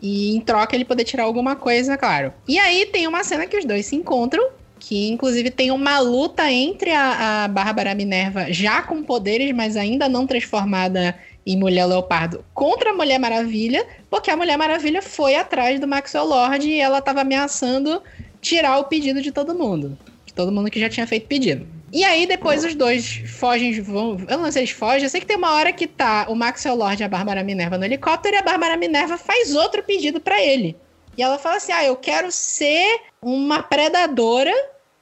[0.02, 2.32] E em troca ele poder tirar alguma coisa, claro.
[2.48, 4.44] E aí tem uma cena que os dois se encontram
[4.78, 10.08] que inclusive tem uma luta entre a, a Bárbara Minerva, já com poderes, mas ainda
[10.08, 11.14] não transformada
[11.46, 16.26] em Mulher Leopardo, contra a Mulher Maravilha, porque a Mulher Maravilha foi atrás do Maxwell
[16.26, 18.02] Lord e ela estava ameaçando
[18.40, 19.96] tirar o pedido de todo mundo.
[20.24, 21.66] De todo mundo que já tinha feito pedido.
[21.92, 24.18] E aí depois os dois fogem, vão.
[24.28, 26.34] Eu não sei se eles fogem, eu sei que tem uma hora que tá o
[26.34, 30.20] Maxwell Lord e a Bárbara Minerva no helicóptero e a Bárbara Minerva faz outro pedido
[30.20, 30.76] para ele.
[31.16, 34.52] E ela fala assim: ah, eu quero ser uma predadora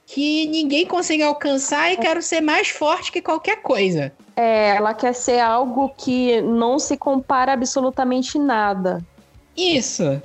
[0.05, 4.13] que ninguém consegue alcançar e quero ser mais forte que qualquer coisa.
[4.35, 9.03] É, ela quer ser algo que não se compara absolutamente nada.
[9.57, 10.21] Isso.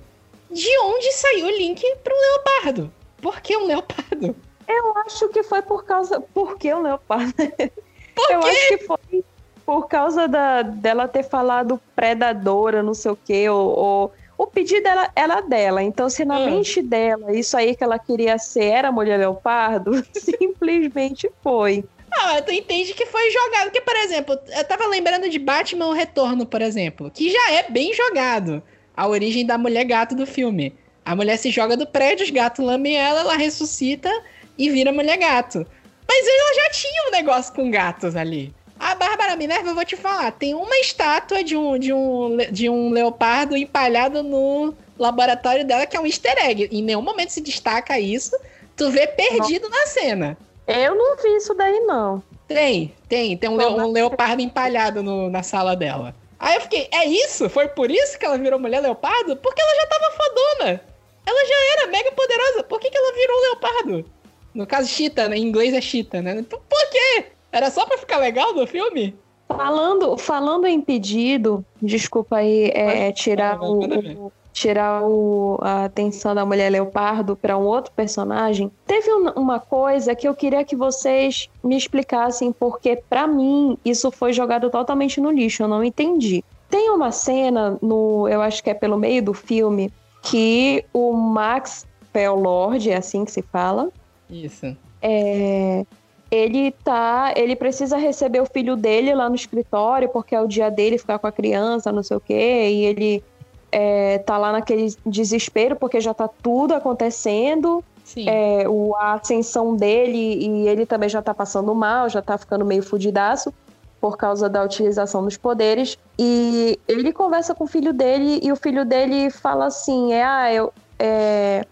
[0.51, 2.93] De onde saiu o link para um leopardo?
[3.23, 4.37] Por que um leopardo?
[4.69, 6.21] Eu acho que foi por causa.
[6.21, 7.33] Por que um leopardo?
[8.15, 9.25] Por Eu acho que foi
[9.65, 14.13] por causa da, dela ter falado predadora, não sei o quê, ou, ou-
[14.43, 15.83] o pedido era, era dela.
[15.83, 16.47] Então, se na Hum.
[16.47, 21.85] mente dela isso aí que ela queria ser era mulher leopardo, simplesmente foi.
[22.11, 23.65] Ah, tu entende que foi jogado.
[23.65, 27.71] Porque, por exemplo, eu tava lembrando de Batman O Retorno, por exemplo, que já é
[27.71, 28.63] bem jogado.
[28.97, 30.75] A origem da mulher gato do filme.
[31.05, 34.11] A mulher se joga do prédio, os gatos lambem ela, ela ressuscita
[34.57, 35.67] e vira mulher gato.
[36.09, 38.53] Mas ela já tinha um negócio com gatos ali.
[38.81, 42.51] A Bárbara Minerva, eu vou te falar, tem uma estátua de um, de um, le-
[42.51, 46.69] de um leopardo empalhado no laboratório dela, que é um easter egg.
[46.73, 48.35] Em nenhum momento se destaca isso.
[48.75, 50.39] Tu vê perdido na cena.
[50.67, 52.23] Eu não vi isso daí, não.
[52.49, 53.37] Tem, tem.
[53.37, 56.15] Tem um, leo- um leopardo empalhado no- na sala dela.
[56.39, 57.51] Aí eu fiquei, é isso?
[57.51, 59.37] Foi por isso que ela virou mulher leopardo?
[59.37, 60.81] Porque ela já tava fodona.
[61.27, 62.63] Ela já era mega poderosa.
[62.65, 64.11] Por que, que ela virou leopardo?
[64.55, 65.37] No caso, Cheetah, né?
[65.37, 66.37] Em inglês é Cheetah, né?
[66.39, 67.27] Então, por quê?
[67.53, 69.15] Era só pra ficar legal no filme?
[69.49, 73.81] Falando, falando em pedido, desculpa aí, é, Pode- tirar, o,
[74.27, 78.71] o- tirar o- a atenção da mulher leopardo para um outro personagem.
[78.87, 84.13] Teve um- uma coisa que eu queria que vocês me explicassem, porque para mim isso
[84.13, 86.45] foi jogado totalmente no lixo, eu não entendi.
[86.69, 89.93] Tem uma cena no, eu acho que é pelo meio do filme,
[90.23, 91.85] que o Max
[92.15, 93.89] Lord, é assim que se fala,
[94.29, 94.77] Isso.
[95.03, 95.85] é,
[96.31, 100.71] ele tá, ele precisa receber o filho dele lá no escritório porque é o dia
[100.71, 103.25] dele ficar com a criança, não sei o quê, e ele
[103.73, 107.83] é, tá lá naquele desespero porque já tá tudo acontecendo,
[108.27, 112.65] é, o, a ascensão dele e ele também já tá passando mal, já tá ficando
[112.65, 113.53] meio fudidaço
[114.01, 115.99] por causa da utilização dos poderes.
[116.19, 120.53] E ele conversa com o filho dele e o filho dele fala assim, é, ah,
[120.53, 121.65] eu, é,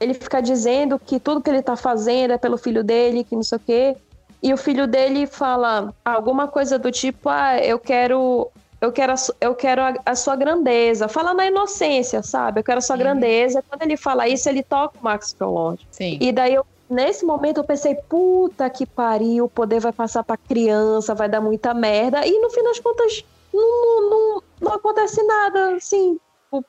[0.00, 3.42] ele fica dizendo que tudo que ele tá fazendo é pelo filho dele, que não
[3.42, 3.96] sei o quê.
[4.42, 8.48] E o filho dele fala alguma coisa do tipo, ah, eu quero.
[8.78, 11.08] Eu quero, a, eu quero a, a sua grandeza.
[11.08, 12.60] Fala na inocência, sabe?
[12.60, 13.02] Eu quero a sua Uhum.
[13.02, 13.64] grandeza.
[13.68, 15.34] Quando ele fala isso, ele toca o Max.
[15.90, 16.18] Sim.
[16.20, 20.36] E daí, eu, nesse momento, eu pensei, puta que pariu, o poder vai passar pra
[20.36, 22.26] criança, vai dar muita merda.
[22.26, 26.20] E no fim das contas, não, não, não, não acontece nada, assim,
[26.52, 26.62] o-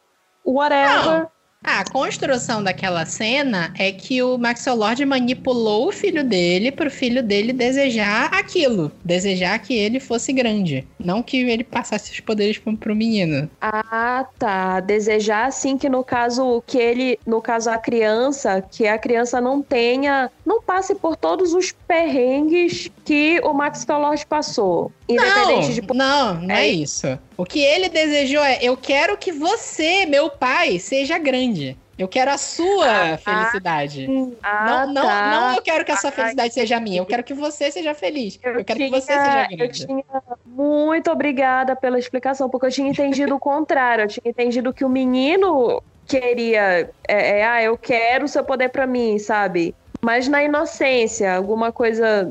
[0.45, 1.27] whatever.
[1.63, 6.89] Ah, a construção daquela cena é que o Maxwell Lord manipulou o filho dele pro
[6.89, 8.91] filho dele desejar aquilo.
[9.03, 10.87] Desejar que ele fosse grande.
[10.99, 13.49] Não que ele passasse os poderes pro, pro menino.
[13.59, 14.79] Ah, tá.
[14.79, 19.61] Desejar assim que no caso que ele, no caso a criança, que a criança não
[19.61, 24.91] tenha, não passe por todos os perrengues que o Max Lord passou.
[25.07, 27.19] Independente de Não, não é É isso.
[27.35, 31.77] O que ele desejou é: eu quero que você, meu pai, seja grande.
[31.99, 34.07] Eu quero a sua felicidade.
[34.43, 35.31] Ah, não, não, tá.
[35.31, 37.01] não eu quero que a sua Ah, felicidade seja minha.
[37.01, 38.39] Eu quero que você seja feliz.
[38.43, 39.85] Eu, quero tinha- que você seja eu grande.
[39.87, 40.03] tinha-
[40.45, 44.03] Muito obrigada pela explicação, porque eu tinha entendido o contrário.
[44.03, 48.69] Eu tinha entendido que o menino queria, é, é, ah, eu quero o seu poder
[48.69, 49.75] pra mim, sabe?
[50.03, 52.29] Mas na inocência, alguma coisa,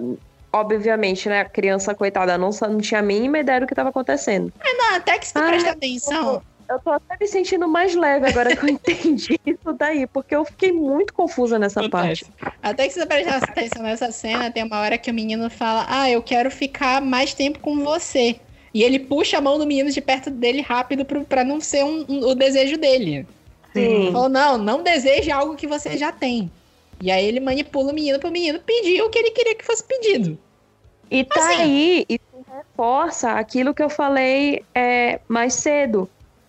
[0.53, 1.41] obviamente, né?
[1.41, 4.53] A criança, coitada, não, não tinha a mínima ideia do que estava acontecendo.
[4.65, 6.43] Não, até que se tu Ah, presta atenção.
[6.69, 10.45] Eu tô até me sentindo mais leve agora que eu entendi isso daí, porque eu
[10.45, 12.25] fiquei muito confusa nessa parte.
[12.25, 12.59] Acontece.
[12.61, 15.87] Até que se você prestar atenção nessa cena, tem uma hora que o menino fala:
[15.89, 18.41] Ah, eu quero ficar mais tempo com você.
[18.75, 21.85] E ele puxa a mão do menino de perto dele rápido pro, pra não ser
[21.85, 23.25] um- um- o desejo dele.
[23.73, 24.13] Ele Sim.
[24.13, 26.51] falou: Não, não deseje algo que você já tem.
[27.01, 29.85] E aí ele manipula o menino pro menino pedir o que ele queria que fosse
[29.85, 30.39] pedido.
[31.11, 31.63] E tá Assim.
[31.63, 36.09] aí, isso reforça aquilo que eu falei é, mais cedo.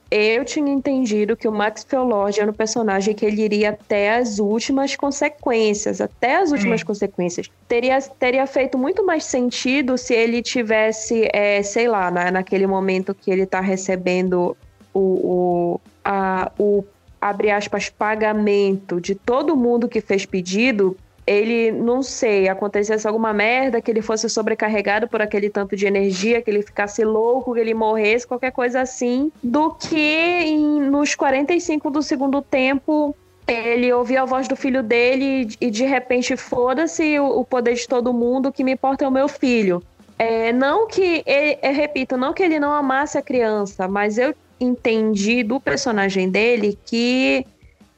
[0.09, 4.39] Eu tinha entendido que o Max Lord era um personagem que ele iria até as
[4.39, 7.49] últimas consequências, até as últimas consequências.
[7.67, 13.13] Teria, teria feito muito mais sentido se ele tivesse, é, sei lá, na, naquele momento
[13.13, 14.55] que ele tá recebendo
[14.93, 16.85] o, o, a, o,
[17.19, 20.95] abre aspas, pagamento de todo mundo que fez pedido,
[21.25, 26.41] ele, não sei, acontecesse alguma merda, que ele fosse sobrecarregado por aquele tanto de energia,
[26.41, 31.89] que ele ficasse louco, que ele morresse, qualquer coisa assim, do que em- nos 45
[31.91, 33.13] do segundo tempo
[33.45, 38.13] ele ouvir a voz do filho dele e de repente foda-se o, poder de todo
[38.13, 39.81] mundo, o que me importa é o meu filho.
[40.19, 44.33] É, não que, ele, eu repito, não que ele não amasse a criança, mas eu
[44.59, 47.45] entendi do personagem dele que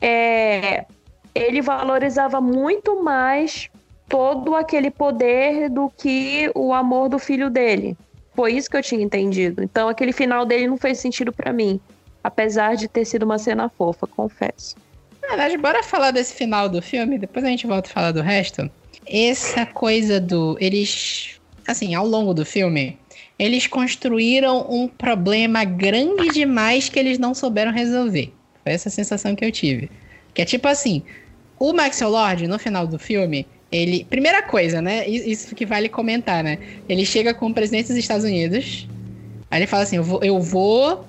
[0.02, 0.86] é,
[1.34, 3.70] ele valorizava muito mais
[4.08, 7.96] todo aquele poder do que o amor do filho dele.
[8.36, 9.64] Foi isso que eu tinha entendido.
[9.64, 11.80] Então aquele final dele não fez sentido para mim,
[12.24, 14.76] apesar de ter sido uma cena fofa, confesso.
[15.22, 18.22] Na verdade, bora falar desse final do filme, depois a gente volta a falar do
[18.22, 18.70] resto.
[19.06, 20.58] Essa coisa do.
[20.60, 21.40] Eles.
[21.68, 22.99] Assim, ao longo do filme,
[23.40, 28.34] eles construíram um problema grande demais que eles não souberam resolver.
[28.62, 29.90] Foi essa sensação que eu tive.
[30.34, 31.02] Que é tipo assim:
[31.58, 34.04] o Maxwell Lord, no final do filme, ele.
[34.04, 35.08] Primeira coisa, né?
[35.08, 36.60] Isso que vale comentar, né?
[36.90, 38.86] Ele chega com o presidente dos Estados Unidos.
[39.50, 41.06] Aí ele fala assim: eu vou, eu vou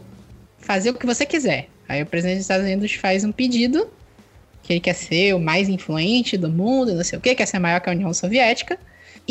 [0.58, 1.68] fazer o que você quiser.
[1.88, 3.90] Aí o presidente dos Estados Unidos faz um pedido
[4.62, 7.58] que ele quer ser o mais influente do mundo, não sei o quê, quer ser
[7.58, 8.78] maior que a União Soviética.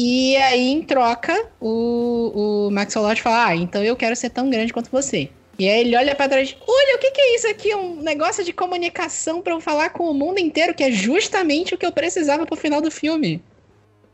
[0.02, 4.50] E aí, em troca, o, o Maxwell Lord fala: Ah, então eu quero ser tão
[4.50, 5.30] grande quanto você.
[5.60, 7.76] E aí ele olha para trás, olha, o que, que é isso aqui?
[7.76, 11.78] Um negócio de comunicação para eu falar com o mundo inteiro, que é justamente o
[11.78, 13.44] que eu precisava pro final do filme.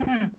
[0.01, 0.31] Hum.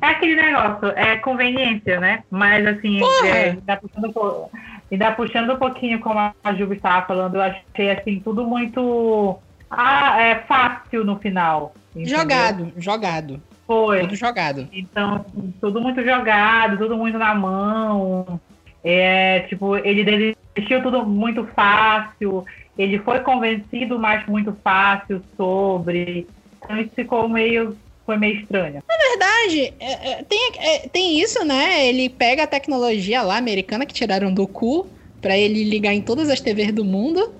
[0.00, 2.24] É aquele negócio, é conveniência, né?
[2.30, 4.50] Mas assim, é, ainda, puxando,
[4.90, 9.38] ainda puxando um pouquinho como a Juba estava falando, eu achei assim, tudo muito
[9.70, 11.74] ah, é fácil no final.
[11.94, 12.18] Entendeu?
[12.18, 13.42] Jogado, jogado.
[13.66, 14.00] Foi.
[14.00, 14.68] Tudo jogado.
[14.72, 15.24] Então,
[15.60, 18.40] tudo muito jogado, tudo muito na mão.
[18.84, 22.44] É, tipo, ele desistiu tudo muito fácil.
[22.78, 26.26] Ele foi convencido, mas muito fácil sobre.
[26.56, 27.76] Então isso ficou meio.
[28.04, 28.84] Foi meio estranho.
[28.88, 31.88] Na verdade, é, é, tem, é, tem isso, né?
[31.88, 34.86] Ele pega a tecnologia lá americana que tiraram do cu
[35.20, 37.34] para ele ligar em todas as TVs do mundo.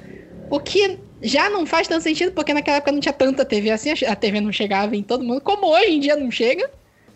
[0.51, 3.91] O que já não faz tanto sentido, porque naquela época não tinha tanta TV assim,
[4.07, 6.71] a TV não chegava em todo mundo, como hoje em dia não chega.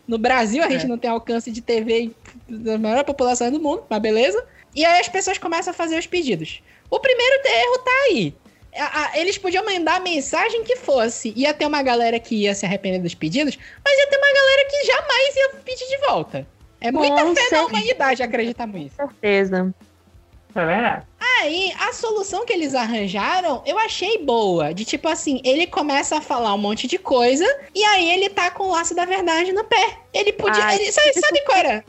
[0.09, 0.71] No Brasil a é.
[0.71, 2.11] gente não tem alcance de TV
[2.49, 4.45] da maior população do mundo, mas beleza.
[4.75, 6.63] E aí as pessoas começam a fazer os pedidos.
[6.91, 8.35] O primeiro erro tá aí.
[9.15, 11.33] Eles podiam mandar a mensagem que fosse.
[11.37, 14.69] Ia ter uma galera que ia se arrepender dos pedidos, mas ia ter uma galera
[14.69, 16.47] que jamais ia pedir de volta.
[16.81, 17.63] É muita Com fé certeza.
[17.63, 18.97] na humanidade acreditar nisso.
[18.97, 19.75] Com certeza.
[20.55, 21.07] É verdade.
[21.41, 24.75] Aí, a solução que eles arranjaram, eu achei boa.
[24.75, 28.51] De tipo assim, ele começa a falar um monte de coisa, e aí ele tá
[28.51, 30.01] com o laço da verdade no pé.
[30.13, 30.63] Ele podia.
[30.63, 31.85] Ai, ele, sabe, sabe qual era?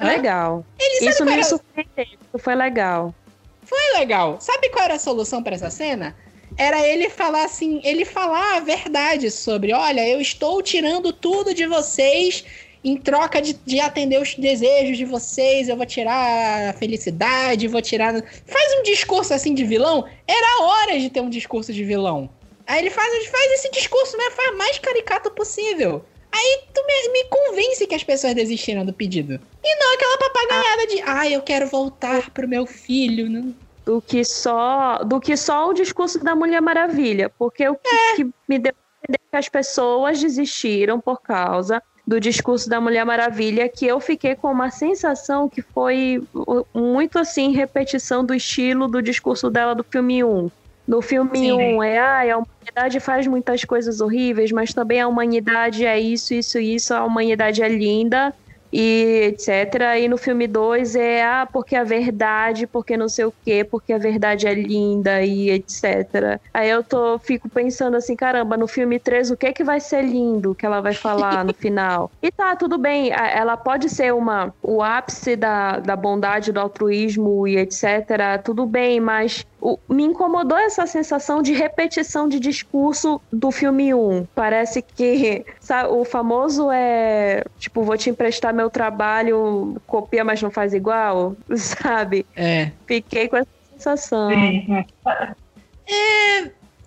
[0.00, 0.64] Legal.
[0.78, 2.18] Ele, isso me surpreendeu.
[2.38, 3.14] Foi legal.
[3.62, 4.38] Foi legal.
[4.40, 6.16] Sabe qual era a solução para essa cena?
[6.56, 11.66] Era ele falar assim, ele falar a verdade sobre, olha, eu estou tirando tudo de
[11.66, 12.42] vocês
[12.84, 17.82] em troca de, de, atender os desejos de vocês, eu vou tirar a felicidade, vou
[17.82, 18.12] tirar.
[18.46, 20.04] Faz um discurso assim de vilão.
[20.26, 22.30] Era hora de ter um discurso de vilão.
[22.66, 24.30] Aí ele faz, faz esse discurso, né?
[24.30, 26.04] Faz mais caricato possível.
[26.30, 29.40] Aí tu me, me convence que as pessoas desistiram do pedido.
[29.64, 30.86] E não aquela papagaiada ah.
[30.86, 33.28] de, ah, eu quero voltar pro meu filho.
[33.28, 33.54] Não.
[33.84, 38.16] Do que só, do que só o discurso da Mulher Maravilha, porque o que, é.
[38.16, 38.74] que me deu
[39.30, 44.50] que as pessoas desistiram por causa do discurso da Mulher Maravilha, que eu fiquei com
[44.50, 46.26] uma sensação que foi
[46.72, 50.50] muito assim, repetição do estilo do discurso dela do filme 1.
[50.86, 55.84] No filme 1 é, ah, a humanidade faz muitas coisas horríveis, mas também a humanidade
[55.84, 58.34] é isso, isso, isso, a humanidade é linda
[58.72, 59.98] e etc.
[60.00, 63.92] E no filme 2 é ah, porque a verdade, porque não sei o quê, porque
[63.92, 66.40] a verdade é linda e etc.
[66.52, 69.80] Aí eu tô, fico pensando assim, caramba, no filme 3 o que é que vai
[69.80, 72.10] ser lindo que ela vai falar no final?
[72.22, 77.46] E tá, tudo bem, ela pode ser uma o ápice da, da bondade, do altruísmo
[77.46, 78.42] e etc.
[78.44, 84.26] Tudo bem, mas o, me incomodou essa sensação de repetição de discurso do filme 1.
[84.34, 90.50] Parece que sabe, o famoso é tipo, vou te emprestar meu trabalho, copia, mas não
[90.50, 92.26] faz igual, sabe?
[92.34, 92.72] É.
[92.86, 94.30] Fiquei com essa sensação.
[94.30, 94.84] É,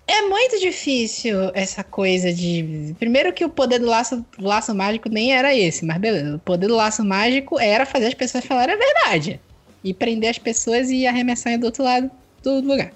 [0.07, 2.93] é muito difícil essa coisa de.
[2.99, 6.35] Primeiro que o poder do laço, do laço mágico nem era esse, mas beleza.
[6.35, 9.39] O poder do laço mágico era fazer as pessoas falarem a verdade.
[9.83, 12.11] E prender as pessoas e arremessar do outro lado
[12.43, 12.91] do lugar.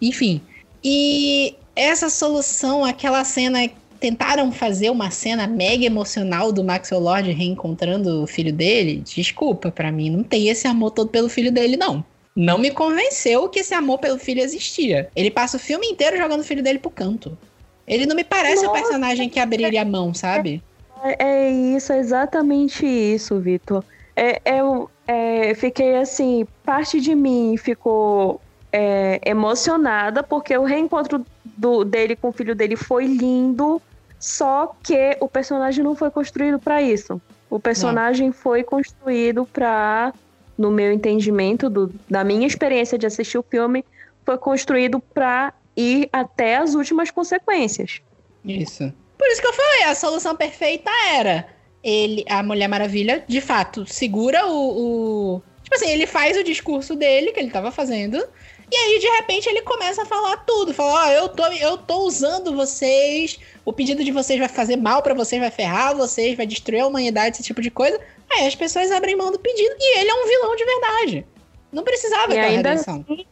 [0.00, 0.40] Enfim.
[0.84, 3.58] E essa solução, aquela cena.
[4.02, 9.00] Tentaram fazer uma cena mega emocional do Maxwell Lord reencontrando o filho dele.
[9.06, 12.04] Desculpa, para mim não tem esse amor todo pelo filho dele, não.
[12.34, 15.08] Não me convenceu que esse amor pelo filho existia.
[15.14, 17.38] Ele passa o filme inteiro jogando o filho dele pro canto.
[17.86, 18.70] Ele não me parece Nossa.
[18.70, 20.60] o personagem que abriria a mão, sabe?
[21.04, 23.84] É, é isso, é exatamente isso, Vitor.
[24.16, 28.40] É, eu é, fiquei assim, parte de mim ficou
[28.72, 33.80] é, emocionada, porque o reencontro do, dele com o filho dele foi lindo,
[34.22, 37.20] só que o personagem não foi construído para isso.
[37.50, 38.32] O personagem não.
[38.32, 40.14] foi construído para,
[40.56, 43.84] no meu entendimento, do, da minha experiência de assistir o filme,
[44.24, 48.00] foi construído para ir até as últimas consequências.
[48.44, 48.92] Isso.
[49.18, 51.48] Por isso que eu falei, a solução perfeita era
[51.82, 55.42] ele, a Mulher Maravilha, de fato, segura o, o.
[55.64, 58.24] Tipo assim, ele faz o discurso dele que ele tava fazendo.
[58.72, 60.72] E aí, de repente, ele começa a falar tudo.
[60.72, 64.76] Fala, ó, oh, eu, tô, eu tô usando vocês, o pedido de vocês vai fazer
[64.76, 68.00] mal para vocês, vai ferrar vocês, vai destruir a humanidade, esse tipo de coisa.
[68.30, 71.26] Aí as pessoas abrem mão do pedido e ele é um vilão de verdade.
[71.70, 73.04] Não precisava E dar ainda redenção.
[73.06, 73.26] assim,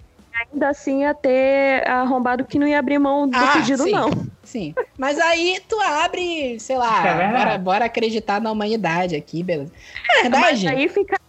[0.53, 3.93] ainda assim ia ter arrombado que não ia abrir mão do Ah, pedido, sim.
[3.93, 4.11] não.
[4.45, 4.75] Sim.
[4.99, 9.73] Mas aí tu abre, sei lá, É bora, bora acreditar na humanidade aqui, beleza.
[10.21, 10.69] É Mas verdade.
[10.69, 11.25] aí ficaria,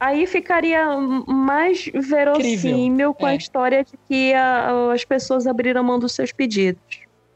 [0.00, 0.96] aí ficaria
[1.26, 3.36] mais verossímil com a é.
[3.36, 6.82] história de que a- as pessoas abriram mão dos seus pedidos.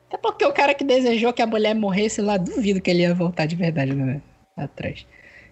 [0.08, 3.14] Até porque o cara que desejou que a mulher morresse lá, duvido que ele ia
[3.14, 4.20] voltar de verdade, né?
[4.56, 5.06] Atrás.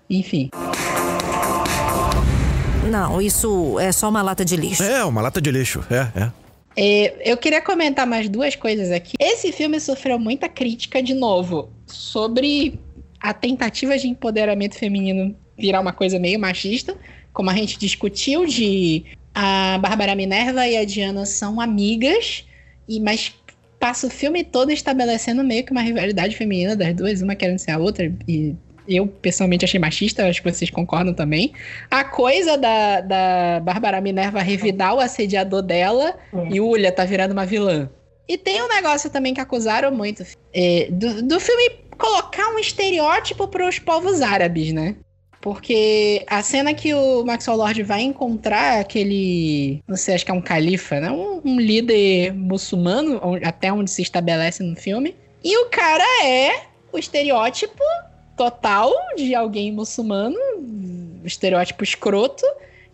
[0.09, 0.51] Enfim.
[2.91, 4.83] Não, isso é só uma lata de lixo.
[4.83, 5.85] É, uma lata de lixo.
[5.91, 6.31] É, é.
[6.77, 9.15] É, eu queria comentar mais duas coisas aqui.
[9.19, 12.79] Esse filme sofreu muita crítica, de novo, sobre
[13.21, 16.97] a tentativa de empoderamento feminino virar uma coisa meio machista,
[17.33, 22.47] como a gente discutiu de a Bárbara Minerva e a Diana são amigas,
[22.89, 23.35] e mas
[23.81, 27.73] passa o filme todo estabelecendo meio que uma rivalidade feminina das duas, uma querendo ser
[27.73, 28.55] a outra, e
[28.89, 31.53] eu pessoalmente achei machista, acho que vocês concordam também.
[31.91, 36.49] A coisa da, da Bárbara Minerva revidar o assediador dela Sim.
[36.55, 37.89] e Ulha tá virando uma vilã.
[38.29, 43.47] E tem um negócio também que acusaram muito é, do, do filme colocar um estereótipo
[43.49, 44.97] pros povos árabes, né?
[45.45, 49.82] Porque a cena que o Maxwell Lord vai encontrar aquele.
[49.86, 51.11] Não sei, acho que é um califa, né?
[51.11, 55.14] Um, um líder muçulmano, até onde se estabelece no filme.
[55.45, 57.84] E o cara é o estereótipo
[58.38, 60.34] total de alguém muçulmano,
[61.22, 62.47] estereótipo escroto.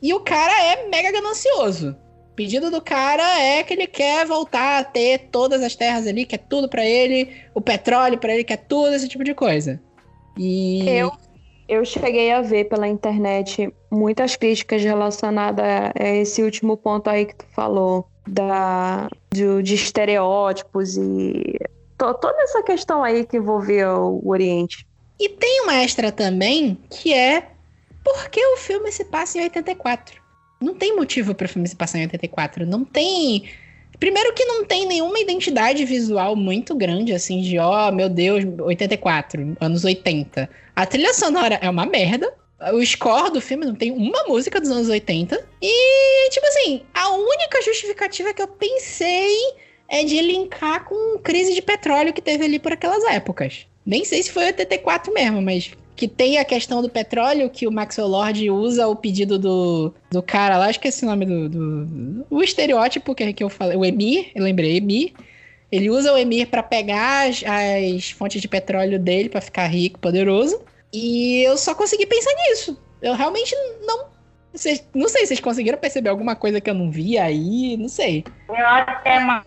[0.02, 1.96] E o cara é mega ganancioso.
[2.32, 6.26] O pedido do cara é que ele quer voltar a ter todas as terras ali,
[6.26, 9.80] quer tudo pra ele, o petróleo pra ele, quer tudo, esse tipo de coisa.
[10.36, 10.84] E.
[10.88, 11.12] Eu,
[11.70, 15.64] eu cheguei a ver pela internet muitas críticas relacionadas
[15.98, 21.58] a esse último ponto aí que tu falou, da, de, de estereótipos e
[21.96, 24.86] to- toda essa questão aí que envolvia o Oriente.
[25.18, 27.48] E tem uma extra também, que é
[28.04, 30.20] por que o filme se passa em 84?
[30.60, 32.66] Não tem motivo para o filme se passar em 84.
[32.66, 33.44] Não tem.
[34.00, 39.56] Primeiro que não tem nenhuma identidade visual muito grande, assim, de ó, meu Deus, 84,
[39.60, 40.48] anos 80.
[40.74, 42.32] A trilha sonora é uma merda.
[42.72, 45.46] O score do filme não tem uma música dos anos 80.
[45.60, 49.36] E, tipo assim, a única justificativa que eu pensei
[49.86, 53.66] é de linkar com crise de petróleo que teve ali por aquelas épocas.
[53.84, 57.70] Nem sei se foi 84 mesmo, mas que tem a questão do petróleo, que o
[57.70, 62.42] Maxwell Lord usa o pedido do, do cara lá, esqueci o nome do, do- O
[62.42, 65.12] estereótipo que, que eu falei, o Emir, eu lembrei, Emir.
[65.70, 69.98] Ele usa o Emir pra pegar as, as fontes de petróleo dele pra ficar rico,
[69.98, 70.62] poderoso.
[70.90, 72.80] E eu só consegui pensar nisso.
[73.02, 74.06] Eu realmente não.
[74.54, 77.90] Vocês, não sei se vocês conseguiram perceber alguma coisa que eu não vi aí, não
[77.90, 78.24] sei.
[78.48, 79.44] Eu acho que é mais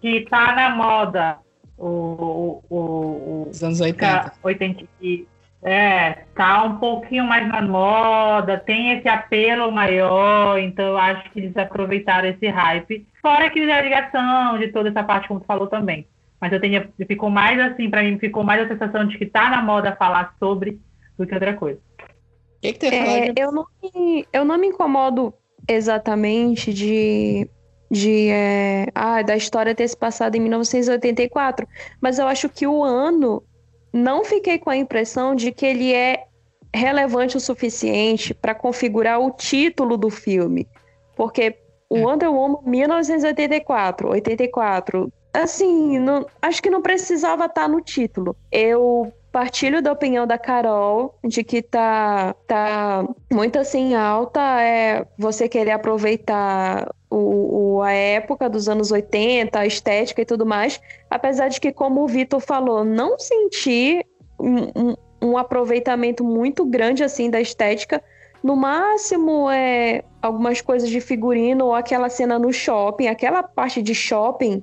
[0.00, 1.38] que tá na moda
[1.78, 4.06] o, o, o, o Dos anos 80.
[4.06, 5.26] Tá, 80 e-
[5.62, 11.40] é, tá um pouquinho mais na moda, tem esse apelo maior, então eu acho que
[11.40, 13.06] eles aproveitaram esse hype.
[13.20, 16.06] Fora que a ligação de toda essa parte, como tu falou também.
[16.40, 19.50] Mas eu tenho, ficou mais assim, pra mim, ficou mais a sensação de que tá
[19.50, 20.78] na moda falar sobre
[21.18, 21.80] do que outra coisa.
[22.00, 22.86] O que, que?
[22.86, 25.34] É, eu, não me, eu não me incomodo
[25.68, 27.48] exatamente de,
[27.90, 31.66] de é, ah, da história ter se passado em 1984,
[32.00, 33.42] mas eu acho que o ano
[33.92, 36.24] não fiquei com a impressão de que ele é
[36.74, 40.68] relevante o suficiente para configurar o título do filme,
[41.16, 41.56] porque
[41.88, 48.36] o Wonder Woman 1984, 84, assim, não- acho que não precisava estar no título.
[48.50, 55.46] Eu partilho da opinião da Carol de que tá, tá muito assim alta é você
[55.46, 60.80] querer aproveitar o, o- a época dos anos 80, a estética e tudo mais,
[61.10, 64.02] apesar de que, como o Vitor falou, não senti
[64.40, 68.02] um, um- um aproveitamento muito grande assim da estética.
[68.42, 73.94] No máximo, é algumas coisas de figurino ou aquela cena no shopping, aquela parte de
[73.94, 74.62] shopping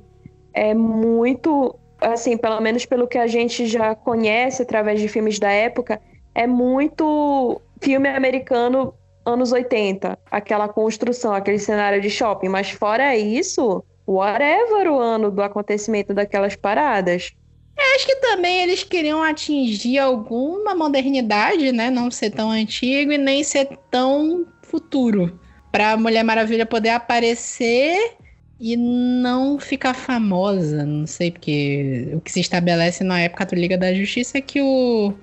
[0.52, 5.52] é muito, assim, pelo menos pelo que a gente já conhece através de filmes da
[5.52, 6.02] época,
[6.36, 8.94] é muito filme americano
[9.26, 15.42] anos 80, aquela construção, aquele cenário de shopping, mas fora isso, whatever o ano do
[15.42, 17.32] acontecimento daquelas paradas.
[17.96, 21.90] Acho que também eles queriam atingir alguma modernidade, né?
[21.90, 25.40] Não ser tão antigo e nem ser tão futuro.
[25.72, 28.16] Pra Mulher Maravilha poder aparecer
[28.64, 30.86] e não ficar famosa.
[30.86, 34.62] Não sei, porque o que se estabelece na época do Liga da Justiça é que
[34.62, 35.14] o.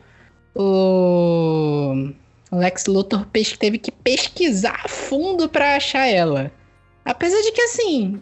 [0.54, 2.12] O.
[2.52, 3.24] Lex Luthor
[3.58, 6.52] teve que pesquisar a fundo para achar ela.
[7.04, 8.20] Apesar de que, assim,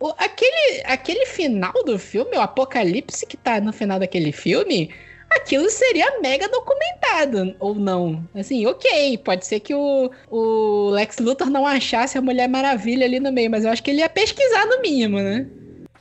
[0.00, 4.90] o, aquele, aquele final do filme, o apocalipse que tá no final daquele filme,
[5.36, 8.22] aquilo seria mega documentado, ou não.
[8.34, 13.20] Assim, ok, pode ser que o, o Lex Luthor não achasse a Mulher Maravilha ali
[13.20, 15.46] no meio, mas eu acho que ele ia pesquisar no mínimo, né?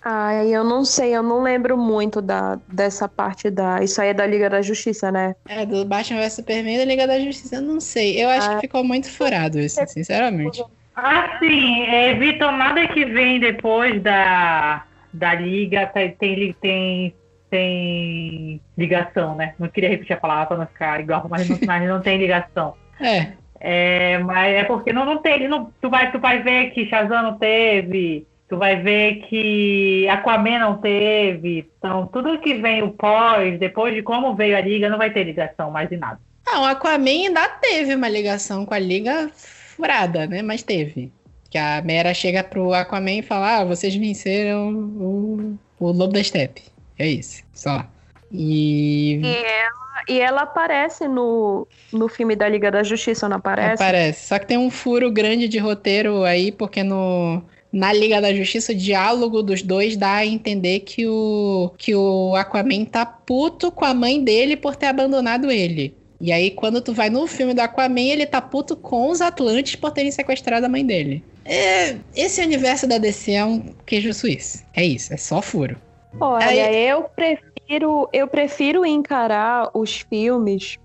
[0.07, 3.83] Ai, eu não sei, eu não lembro muito da, dessa parte da.
[3.83, 5.36] Isso aí é da Liga da Justiça, né?
[5.49, 8.23] É, do Batman vs Superman da Liga da Justiça, eu não sei.
[8.23, 10.63] Eu acho ah, que ficou muito furado isso, sinceramente.
[10.95, 17.15] Ah, sim, é, Vitor, nada que vem depois da, da Liga tem, tem,
[17.49, 19.53] tem ligação, né?
[19.59, 22.73] Não queria repetir a palavra para não ficar igual, mas não, mas não tem ligação.
[22.97, 23.33] É.
[23.59, 24.17] é.
[24.19, 27.37] Mas é porque não, não tem, não, tu, vai, tu vai ver que Shazam não
[27.37, 31.69] teve, tu vai ver que Aquaman não teve.
[31.77, 35.25] Então, tudo que vem o pós, depois de como veio a Liga, não vai ter
[35.25, 36.19] ligação mais de nada.
[36.45, 40.41] Não, Aquaman ainda teve uma ligação com a Liga furada, né?
[40.41, 41.11] Mas teve.
[41.49, 46.23] Que a Mera chega pro Aquaman e fala: Ah, vocês venceram o, o Lobo da
[46.23, 46.74] Steppe.
[46.97, 47.85] É isso, só.
[48.31, 49.19] E.
[49.23, 53.81] E ela, e ela aparece no, no filme da Liga da Justiça, não aparece?
[53.81, 54.27] Aparece.
[54.27, 57.41] Só que tem um furo grande de roteiro aí, porque no.
[57.71, 62.33] Na Liga da Justiça, o diálogo dos dois dá a entender que o, que o
[62.33, 65.93] Aquaman tá puto com a mãe dele por ter abandonado ele.
[66.21, 69.75] E aí, quando tu vai no filme do Aquaman, ele tá puto com os Atlantes
[69.75, 71.21] por terem sequestrado a mãe dele.
[71.43, 74.63] É, esse universo da DC é um queijo suíço.
[74.73, 75.77] É isso, é só furo.
[76.20, 76.88] Olha, aí...
[76.88, 80.78] eu prefiro, eu prefiro encarar os filmes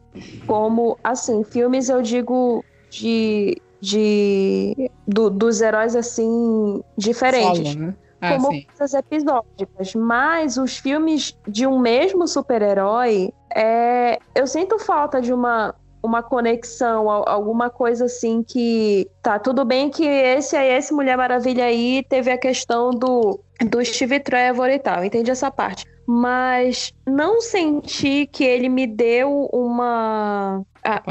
[0.46, 7.72] como, assim, filmes eu digo de, de do, dos heróis assim diferentes.
[7.72, 7.94] Solo, né?
[8.20, 8.66] ah, como sim.
[8.76, 15.74] coisas episódicas, mas os filmes de um mesmo super-herói, é, eu sinto falta de uma
[16.02, 21.64] uma conexão, alguma coisa assim que tá tudo bem que esse aí, esse Mulher Maravilha
[21.64, 27.40] aí teve a questão do do Steve Trevor e tal, entendi essa parte, mas não
[27.42, 30.62] senti que ele me deu uma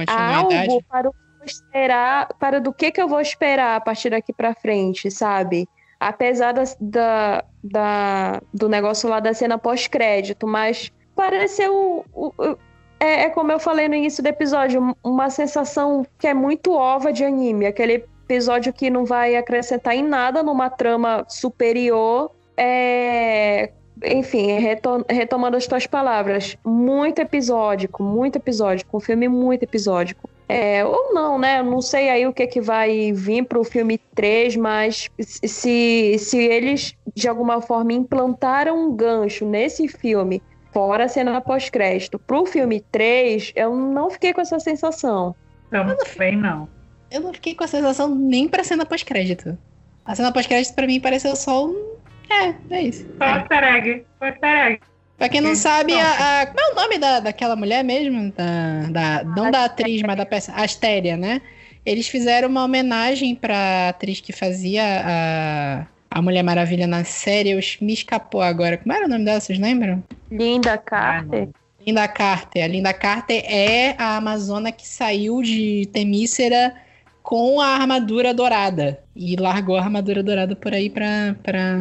[0.07, 1.11] algo para
[1.45, 5.67] esperar, para do que que eu vou esperar a partir daqui para frente, sabe?
[5.99, 12.05] apesar da, da, da, do negócio lá da cena pós-crédito, mas pareceu.
[12.13, 12.57] O, o,
[12.99, 17.13] é, é, como eu falei no início do episódio, uma sensação que é muito ova
[17.13, 22.31] de anime, aquele episódio que não vai acrescentar em nada numa trama superior.
[22.57, 23.71] É,
[24.05, 30.29] enfim, retom retomando as tuas palavras, muito episódico, muito episódico, um filme muito episódico.
[30.47, 31.61] É, ou não, né?
[31.61, 36.37] Não sei aí o que, que vai vir para o filme 3, mas se, se
[36.39, 40.41] eles de alguma forma implantaram um gancho nesse filme,
[40.71, 45.35] fora a cena pós-crédito, para o filme 3, eu não fiquei com essa sensação.
[45.69, 46.67] Também não.
[47.11, 49.57] Eu não fiquei com a sensação nem pra cena pós-crédito.
[50.05, 51.95] A cena pós-crédito para mim pareceu só um.
[52.29, 53.05] É, é isso.
[53.17, 54.05] Só easter egg.
[54.21, 54.79] Easter egg.
[55.17, 58.31] Pra quem não sabe, a, a, como é o nome da, daquela mulher mesmo?
[58.31, 60.53] Da, da, não da atriz, mas da peça.
[60.53, 61.41] Astéria, né?
[61.85, 67.51] Eles fizeram uma homenagem pra atriz que fazia a, a Mulher Maravilha na série.
[67.51, 68.77] Eu, me escapou agora.
[68.77, 70.03] Como era o nome dela, vocês lembram?
[70.31, 71.49] Linda Carter.
[71.85, 72.63] Linda Carter.
[72.63, 76.73] A Linda Carter é a Amazona que saiu de Temícera
[77.21, 78.99] com a armadura dourada.
[79.15, 81.77] E largou a armadura dourada por aí pra, pra,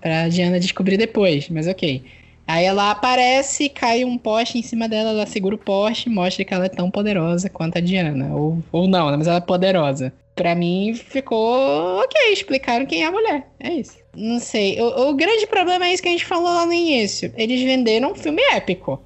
[0.00, 1.48] pra Diana descobrir depois.
[1.48, 2.02] Mas ok.
[2.46, 6.44] Aí ela aparece, cai um poste em cima dela, ela segura o poste e mostra
[6.44, 8.34] que ela é tão poderosa quanto a Diana.
[8.34, 9.16] Ou, ou não, né?
[9.16, 10.12] mas ela é poderosa.
[10.34, 13.46] Pra mim ficou ok, explicaram quem é a mulher.
[13.58, 13.98] É isso.
[14.16, 14.80] Não sei.
[14.80, 17.32] O, o grande problema é isso que a gente falou lá no início.
[17.36, 19.02] Eles venderam um filme épico.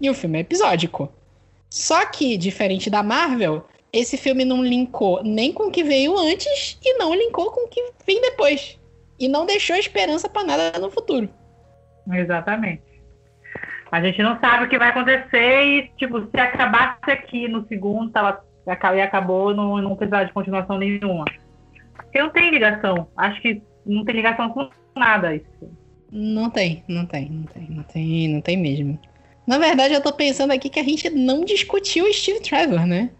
[0.00, 1.12] E o filme é episódico.
[1.68, 6.78] Só que, diferente da Marvel, esse filme não linkou nem com o que veio antes
[6.82, 8.78] e não linkou com o que vem depois.
[9.18, 11.28] E não deixou esperança para nada no futuro.
[12.10, 12.82] Exatamente.
[13.90, 18.14] A gente não sabe o que vai acontecer e, tipo, se acabasse aqui no segundo,
[18.14, 21.24] ela e acabou, não, não precisava de continuação nenhuma.
[21.94, 23.08] Porque não tem ligação.
[23.16, 25.46] Acho que não tem ligação com nada isso.
[26.10, 28.98] Não tem, não tem, não tem, não tem, não tem mesmo.
[29.46, 33.10] Na verdade, eu tô pensando aqui que a gente não discutiu o Steve Trevor, né?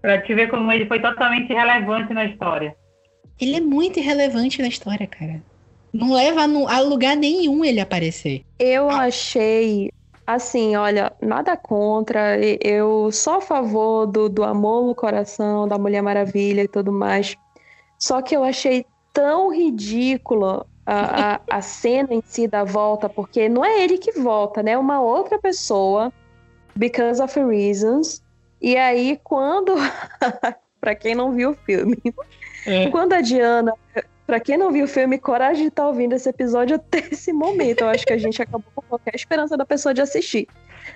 [0.00, 2.74] Pra te ver como ele foi totalmente irrelevante na história.
[3.38, 5.42] Ele é muito irrelevante na história, cara.
[5.92, 8.42] Não leva a lugar nenhum ele aparecer.
[8.58, 9.90] Eu achei
[10.34, 16.02] assim, olha, nada contra, eu sou a favor do, do amor no coração, da Mulher
[16.02, 17.36] Maravilha e tudo mais.
[17.98, 23.48] Só que eu achei tão ridícula a, a, a cena em si da volta, porque
[23.48, 24.72] não é ele que volta, né?
[24.72, 26.12] É uma outra pessoa,
[26.76, 28.22] because of reasons.
[28.60, 29.74] E aí, quando.
[30.80, 31.96] pra quem não viu o filme,
[32.66, 32.88] É.
[32.90, 33.72] quando a Diana.
[34.30, 37.80] Pra quem não viu o filme, coragem de estar ouvindo esse episódio até esse momento.
[37.80, 40.46] Eu acho que a gente acabou com qualquer esperança da pessoa de assistir.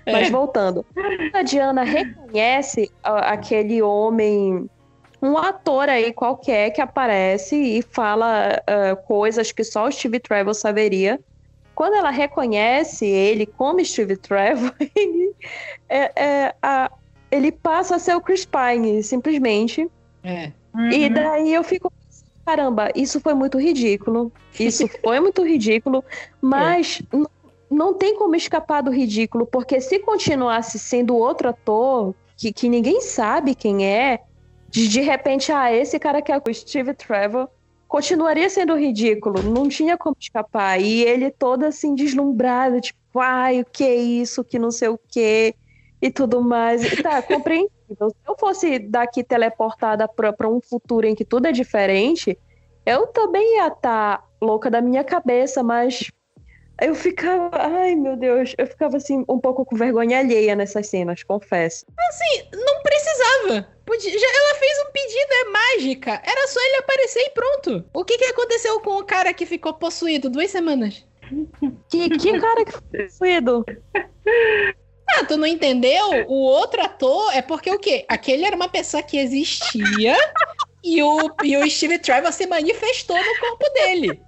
[0.07, 0.31] Mas É.
[0.31, 0.87] voltando.
[1.33, 4.71] A Diana reconhece aquele homem,
[5.21, 10.55] um ator aí qualquer que aparece e fala ah, coisas que só o Steve Trevor
[10.55, 11.19] saberia.
[11.75, 15.33] Quando ela reconhece ele como Steve Trevor, ele,
[15.89, 16.89] é- é, a-
[17.33, 19.89] ele passa a ser o Chris Pine, simplesmente.
[20.23, 20.53] É.
[20.93, 21.13] E Uhum.
[21.15, 21.93] daí eu fico
[22.45, 24.33] caramba, isso foi muito ridículo.
[24.59, 26.05] Isso foi muito ridículo,
[26.41, 27.27] mas n-
[27.71, 33.01] não tem como escapar do ridículo, porque se continuasse sendo outro ator, que, que ninguém
[33.01, 34.21] sabe quem é,
[34.69, 37.49] de, de repente, ah, esse cara que é o Steve Trevor,
[37.87, 40.81] continuaria sendo ridículo, não tinha como escapar.
[40.81, 44.99] E ele todo assim, deslumbrado, tipo, ai, o que é isso, que não sei o
[45.09, 45.55] quê,
[46.03, 46.85] e tudo mais.
[46.85, 47.71] E tá, compreensível.
[47.89, 47.97] Se
[48.27, 52.39] eu fosse daqui teleportada para um futuro em que tudo é diferente,
[52.87, 56.11] eu também ia estar louca da minha cabeça, mas
[56.81, 61.23] eu ficava, ai meu Deus, eu ficava assim um pouco com vergonha alheia nessas cenas,
[61.23, 61.85] confesso.
[62.53, 63.69] Não precisava.
[63.85, 66.11] Podia- já- ela fez um pedido, é mágica.
[66.25, 67.85] Era só ele aparecer e pronto.
[67.93, 71.07] O que, que aconteceu com o cara que ficou possuído duas semanas?
[71.89, 73.65] Que, que cara que foi, Edu?
[75.11, 76.25] Ah, tu não entendeu?
[76.29, 78.05] O outro ator é porque o quê?
[78.09, 80.17] Aquele era uma pessoa que existia
[80.83, 84.23] e o, e o Steve Trevor se manifestou no corpo dele.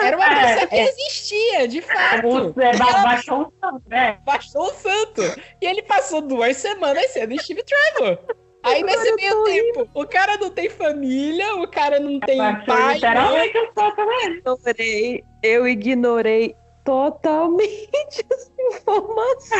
[0.00, 0.84] Era uma É, pessoa que é.
[0.88, 2.60] existia, de fato.
[2.60, 4.18] É, ba- baixou o santo, né?
[4.24, 5.22] Bastou o santo.
[5.60, 8.18] E ele passou duas semanas sendo Steve Trevor.
[8.64, 9.44] Aí nesse Agora eu meio
[9.74, 12.82] tempo, o cara não tem família, o cara não tem Baixou pai.
[12.84, 12.94] mãe.
[12.94, 14.34] literalmente santo mesmo.
[14.38, 19.58] Ignorei, eu ignorei totalmente essa informação.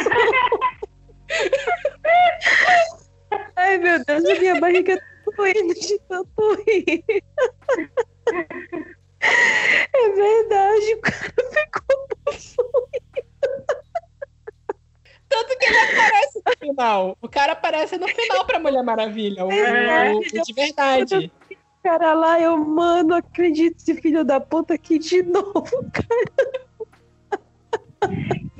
[3.56, 5.02] Ai meu Deus, a minha barriga tá
[5.36, 7.04] doendo de tanto rir.
[9.22, 13.24] É verdade, o cara ficou possuído.
[15.28, 17.18] Tanto que ele aparece no final.
[17.22, 19.44] O cara aparece no final pra Mulher Maravilha.
[19.44, 20.12] O, É.
[20.12, 21.32] o- o de verdade.
[21.82, 25.64] Cara lá, eu, mano, acredito esse filho da puta aqui de novo.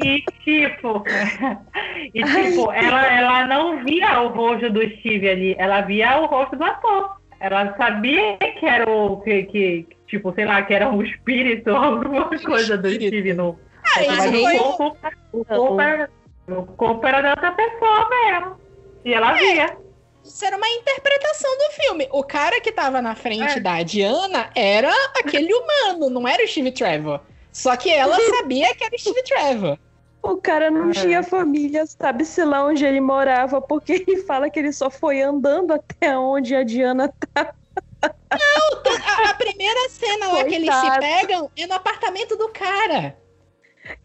[0.02, 1.04] E tipo,
[2.12, 6.56] e tipo, ela, ela não via o rosto do Steve ali, ela via o rosto
[6.56, 7.16] do ator.
[7.40, 11.76] Ela sabia que era o que, que tipo, sei lá, que era um espírito ou
[11.76, 12.90] alguma coisa do.
[12.90, 13.58] Steve no.
[13.84, 14.96] Ah, Mas foi o corpo,
[15.32, 16.10] o corpo era,
[16.48, 18.56] o corpo era da outra pessoa mesmo.
[19.04, 19.76] E ela via.
[20.24, 22.08] Isso era uma interpretação do filme.
[22.10, 23.60] O cara que tava na frente É.
[23.60, 27.20] da Diana era aquele humano, não era o Steve Trevor.
[27.54, 29.78] Só que ela sabia que era Steve Trevor.
[30.20, 30.92] O cara não É.
[30.92, 35.72] tinha família, sabe-se lá onde ele morava, porque ele fala que ele só foi andando
[35.72, 37.54] até onde a Diana tá.
[38.02, 43.16] A, a primeira cena lá que eles se pegam é no apartamento do cara.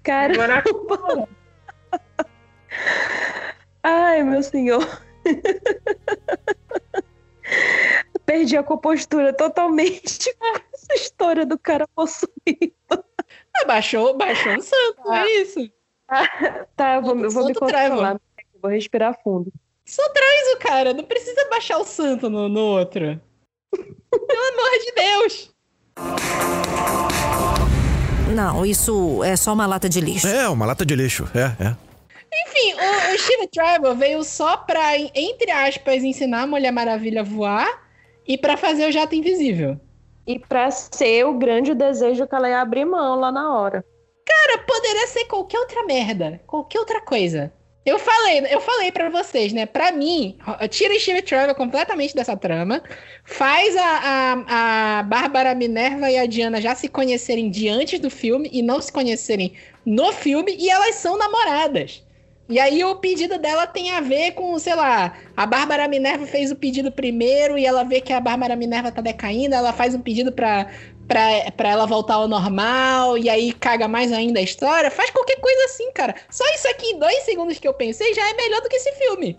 [0.04, 0.34] Cara,
[3.84, 5.02] ai, meu senhor.
[8.26, 12.74] Perdi a compostura totalmente com essa história do cara possuído.
[13.62, 15.24] Ah, baixou, baixou um santo, Ah.
[15.26, 15.70] é isso.
[16.76, 18.20] Tá, eu vou, eu vou me controlar.
[18.62, 19.52] Vou respirar fundo.
[19.86, 23.20] Só traz o cara, não precisa baixar o santo no, no outro.
[23.72, 25.56] Pelo amor de Deus.
[28.36, 30.28] Não, isso é só uma lata de lixo.
[30.28, 31.28] É, uma lata de lixo.
[31.36, 31.76] É, é.
[32.32, 37.24] Enfim, o, o Steve Trevor veio só pra, entre aspas, ensinar a Mulher Maravilha a
[37.24, 37.68] voar
[38.28, 39.80] e pra fazer o jato invisível.
[40.30, 43.84] E pra ser o grande desejo que ela ia abrir mão lá na hora.
[44.24, 47.52] Cara, poderia ser qualquer outra merda, qualquer outra coisa.
[47.84, 49.66] Eu falei, eu falei para vocês, né?
[49.66, 50.38] Pra mim,
[50.70, 52.84] tira Steve Trevor completamente dessa trama,
[53.24, 58.12] faz a, a, a Bárbara Minerva e a Diana já se conhecerem de antes do
[58.12, 62.04] filme e não se conhecerem no filme, e elas são namoradas.
[62.50, 66.50] E aí o pedido dela tem a ver com, sei lá, a Bárbara Minerva fez
[66.52, 70.02] o pedido primeiro e ela vê que a Bárbara Minerva tá decaindo, ela faz um
[70.02, 70.68] pedido pra,
[71.08, 74.90] pra, pra ela voltar ao normal, e aí caga mais ainda a história.
[74.90, 76.16] Faz qualquer coisa assim, cara.
[76.28, 78.94] Só isso aqui, em dois segundos que eu pensei, já é melhor do que esse
[78.94, 79.38] filme.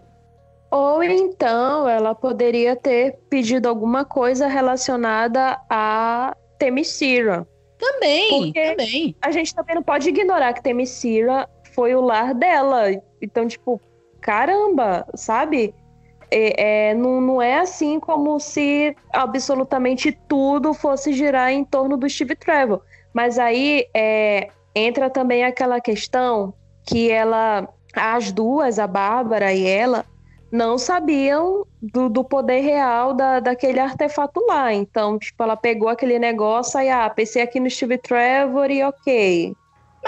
[0.70, 7.44] Ou então ela poderia ter pedido alguma coisa relacionada a Themyscira.
[7.76, 9.16] Também, Porque- também.
[9.20, 12.84] A gente também não pode ignorar que Themyscira foi o lar dela.
[13.20, 13.80] Então, tipo,
[14.20, 15.74] caramba, sabe?
[16.30, 22.08] é, é, não, não é assim como se absolutamente tudo fosse girar em torno do
[22.08, 22.80] Steve Trevor.
[23.12, 26.54] Mas aí é, entra também aquela questão
[26.86, 30.06] que ela, as duas, a Bárbara e ela,
[30.52, 34.72] não sabiam do, do poder real da, daquele artefato lá.
[34.72, 39.54] Então, tipo, ela pegou aquele negócio e, ah, pensei aqui no Steve Trevor e ok.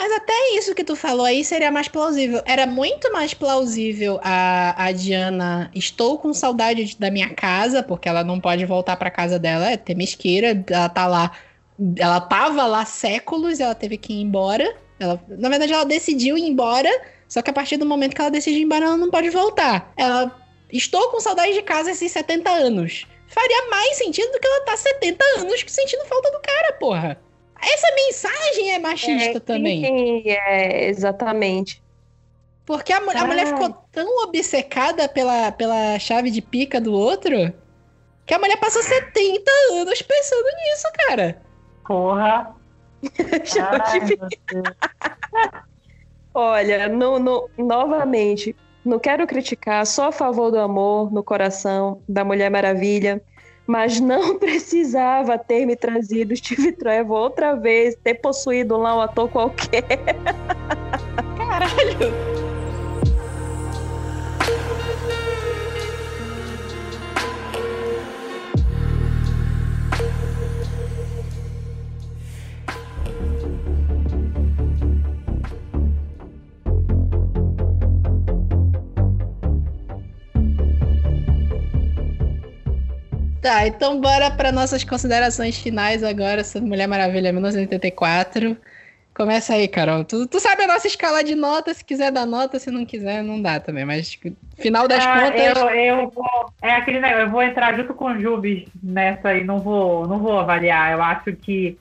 [0.03, 2.43] Mas até isso que tu falou aí seria mais plausível.
[2.45, 5.70] Era muito mais plausível a, a Diana.
[5.73, 9.77] Estou com saudade da minha casa, porque ela não pode voltar para casa dela, é
[9.77, 10.61] temesqueira.
[10.69, 11.31] Ela tá lá.
[11.97, 14.74] Ela tava lá séculos, ela teve que ir embora.
[14.99, 16.91] Ela, na verdade, ela decidiu ir embora.
[17.29, 19.93] Só que a partir do momento que ela decide ir embora, ela não pode voltar.
[19.97, 20.37] Ela.
[20.73, 23.07] Estou com saudade de casa esses 70 anos.
[23.29, 27.20] Faria mais sentido do que ela tá 70 anos sentindo falta do cara, porra.
[27.63, 29.85] Essa mensagem é machista é, também.
[29.85, 31.83] Sim, é, exatamente.
[32.67, 37.53] Porque a, a mulher ficou tão obcecada pela, pela chave de pica do outro
[38.27, 41.41] que a mulher passou 70 anos pensando nisso, cara.
[41.87, 42.55] Porra.
[46.35, 52.25] Olha, no, no, novamente, não quero criticar, só a favor do amor no coração da
[52.25, 53.23] Mulher Maravilha
[53.67, 59.29] mas não precisava ter me trazido Steve Trevor outra vez, ter possuído lá um ator
[59.29, 59.83] qualquer.
[61.37, 62.41] Caralho!
[83.43, 88.56] Tá, então bora para nossas considerações finais agora sobre Mulher Maravilha 1984.
[89.12, 90.05] Começa aí, Carol.
[90.05, 93.23] Tu, tu sabe a nossa escala de nota, se quiser dar nota, se não quiser,
[93.23, 93.85] não dá também.
[93.85, 94.16] Mas
[94.59, 95.56] final das ah, contas.
[95.56, 99.43] Eu, eu vou, é aquele negócio, eu vou entrar junto com o Jubes nessa aí,
[99.43, 100.93] não vou, não vou avaliar.
[100.93, 101.77] Eu acho que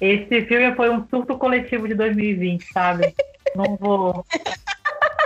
[0.00, 3.12] esse filme foi um surto coletivo de 2020, sabe?
[3.56, 4.24] não vou.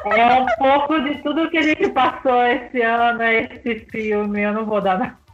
[0.06, 4.64] É um pouco de tudo que a gente passou esse ano, esse filme, eu não
[4.64, 5.25] vou dar nada.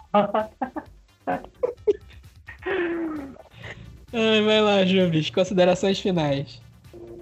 [4.12, 6.60] Ai, vai lá, Jubes, considerações finais.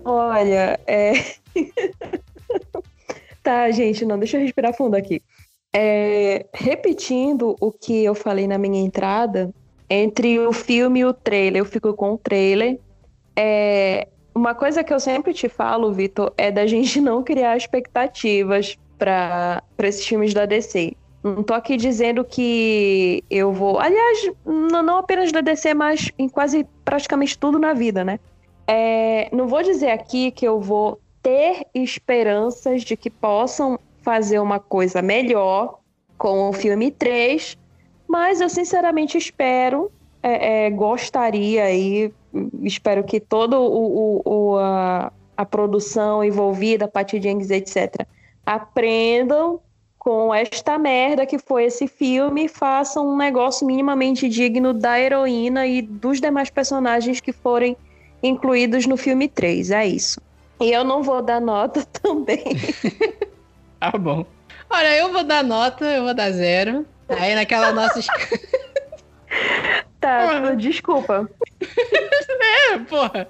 [0.05, 1.13] Olha, é.
[3.43, 5.23] tá, gente, não, deixa eu respirar fundo aqui.
[5.73, 9.55] É, repetindo o que eu falei na minha entrada,
[9.89, 12.79] entre o filme e o trailer, eu fico com o trailer.
[13.37, 18.77] É, uma coisa que eu sempre te falo, Vitor, é da gente não criar expectativas
[18.99, 20.97] para esses filmes da DC.
[21.23, 23.79] Não tô aqui dizendo que eu vou.
[23.79, 28.19] Aliás, não apenas da DC, mas em quase praticamente tudo na vida, né?
[28.67, 34.59] É, não vou dizer aqui que eu vou ter esperanças de que possam fazer uma
[34.59, 35.81] coisa melhor
[36.17, 37.57] com o filme 3,
[38.09, 39.91] mas eu sinceramente espero,
[40.23, 42.13] é, é, gostaria e
[42.63, 48.07] espero que todo o, o, a, a produção envolvida, Patty Jenkins, etc.,
[48.45, 49.61] aprendam
[50.01, 55.83] com esta merda que foi esse filme, façam um negócio minimamente digno da heroína e
[55.83, 57.77] dos demais personagens que forem
[58.23, 59.71] incluídos no filme 3.
[59.71, 60.19] É isso.
[60.59, 62.43] E eu não vou dar nota também.
[63.79, 64.25] ah, bom.
[64.71, 66.87] Olha, eu vou dar nota, eu vou dar zero.
[67.07, 68.01] Aí naquela nossa.
[70.01, 70.57] tá, porra.
[70.57, 71.31] desculpa.
[72.73, 73.29] é, porra.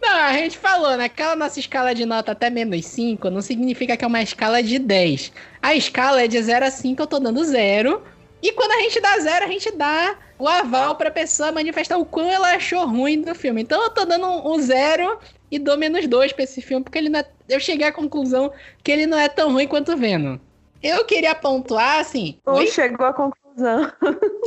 [0.00, 1.04] Não, a gente falou, né?
[1.04, 4.78] Aquela nossa escala de nota até menos 5 não significa que é uma escala de
[4.78, 5.32] 10.
[5.62, 8.02] A escala é de 0 a 5, eu tô dando 0.
[8.42, 12.04] E quando a gente dá 0, a gente dá o aval pra pessoa manifestar o
[12.04, 13.62] quão ela achou ruim do filme.
[13.62, 15.18] Então eu tô dando um 0
[15.50, 17.24] e dou menos 2 pra esse filme, porque ele é...
[17.48, 18.52] eu cheguei à conclusão
[18.82, 20.40] que ele não é tão ruim quanto vendo.
[20.82, 22.38] Eu queria pontuar, assim.
[22.44, 23.90] Ou chegou à conclusão.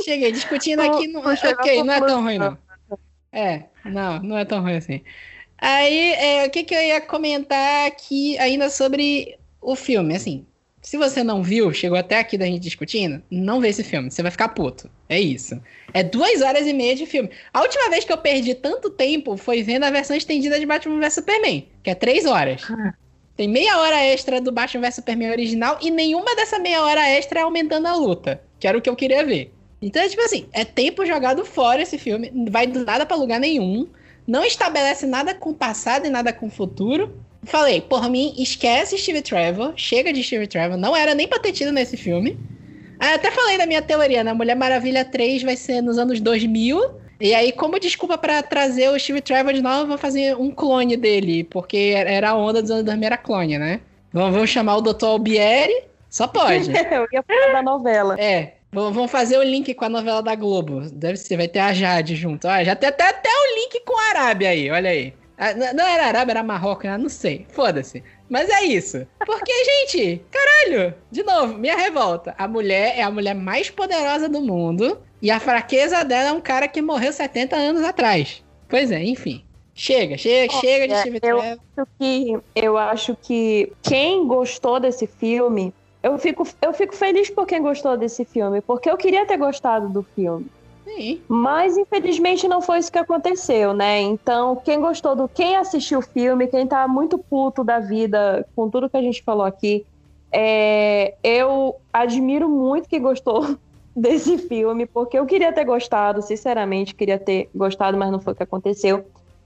[0.04, 1.08] Cheguei discutindo aqui.
[1.08, 1.18] No...
[1.20, 2.56] Ok, não é tão ruim, não.
[3.32, 5.02] É, não, não é tão ruim assim.
[5.58, 10.14] Aí, é, o que, que eu ia comentar aqui ainda sobre o filme?
[10.14, 10.46] Assim,
[10.80, 14.22] se você não viu, chegou até aqui da gente discutindo, não vê esse filme, você
[14.22, 14.88] vai ficar puto.
[15.08, 15.60] É isso.
[15.92, 17.28] É duas horas e meia de filme.
[17.52, 21.00] A última vez que eu perdi tanto tempo foi vendo a versão estendida de Batman
[21.00, 22.62] vs Superman, que é três horas.
[22.70, 22.94] Ah.
[23.36, 27.40] Tem meia hora extra do Batman vs Superman original e nenhuma dessa meia hora extra
[27.40, 29.52] é aumentando a luta, que era o que eu queria ver.
[29.80, 33.38] Então, é tipo assim, é tempo jogado fora esse filme, vai do nada pra lugar
[33.38, 33.86] nenhum,
[34.26, 37.14] não estabelece nada com o passado e nada com o futuro.
[37.44, 41.52] Falei, por mim, esquece Steve Trevor, chega de Steve Trevor, não era nem pra ter
[41.52, 42.38] tido nesse filme.
[42.98, 44.32] Aí até falei da minha teoria, né?
[44.32, 46.98] Mulher Maravilha 3 vai ser nos anos 2000.
[47.20, 50.50] E aí, como desculpa para trazer o Steve Trevor de novo, eu vou fazer um
[50.50, 53.80] clone dele, porque era a onda dos anos 2000 era clone, né?
[54.12, 55.06] Vamos chamar o Dr.
[55.06, 56.70] Albieri, Só pode.
[56.90, 58.18] Eu ia falar da novela.
[58.18, 58.54] É.
[58.70, 60.80] Vamos fazer o link com a novela da Globo.
[60.92, 62.46] Deve ser, vai ter a Jade junto.
[62.46, 65.14] Olha, já tem até, até o link com a Arábia aí, olha aí.
[65.38, 66.98] Ah, Não era Arábia, era Marrocos, né?
[66.98, 67.46] não sei.
[67.50, 68.02] Foda-se.
[68.28, 69.06] Mas é isso.
[69.24, 69.52] Porque,
[69.88, 72.34] gente, caralho, de novo, minha revolta.
[72.36, 76.40] A mulher é a mulher mais poderosa do mundo e a fraqueza dela é um
[76.40, 78.42] cara que morreu 70 anos atrás.
[78.68, 79.44] Pois é, enfim.
[79.74, 85.06] Chega, chega, chega de Olha, Steve eu- acho que eu acho que quem gostou desse
[85.06, 85.72] filme,
[86.08, 89.88] eu fico, eu fico feliz por quem gostou desse filme, porque eu queria ter gostado
[89.88, 90.46] do filme.
[90.84, 91.20] Sim.
[91.28, 94.00] Mas infelizmente não foi isso que aconteceu, né?
[94.00, 95.28] Então, quem gostou do.
[95.28, 99.22] Quem assistiu o filme, quem tá muito puto da vida com tudo que a gente
[99.22, 99.84] falou aqui,
[100.32, 103.56] é, eu admiro muito quem gostou
[103.94, 108.36] desse filme, porque eu queria ter gostado, sinceramente, queria ter gostado, mas não foi o
[108.36, 109.04] que aconteceu.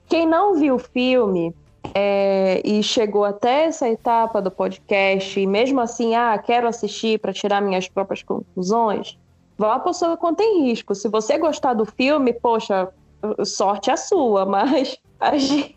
[0.09, 1.53] Quem não viu o filme
[1.95, 7.33] é, e chegou até essa etapa do podcast, e mesmo assim, ah, quero assistir para
[7.33, 9.19] tirar minhas próprias conclusões,
[9.59, 10.95] vá por sua conta em risco.
[10.95, 12.89] Se você gostar do filme, poxa,
[13.45, 15.77] sorte a sua, mas a gente,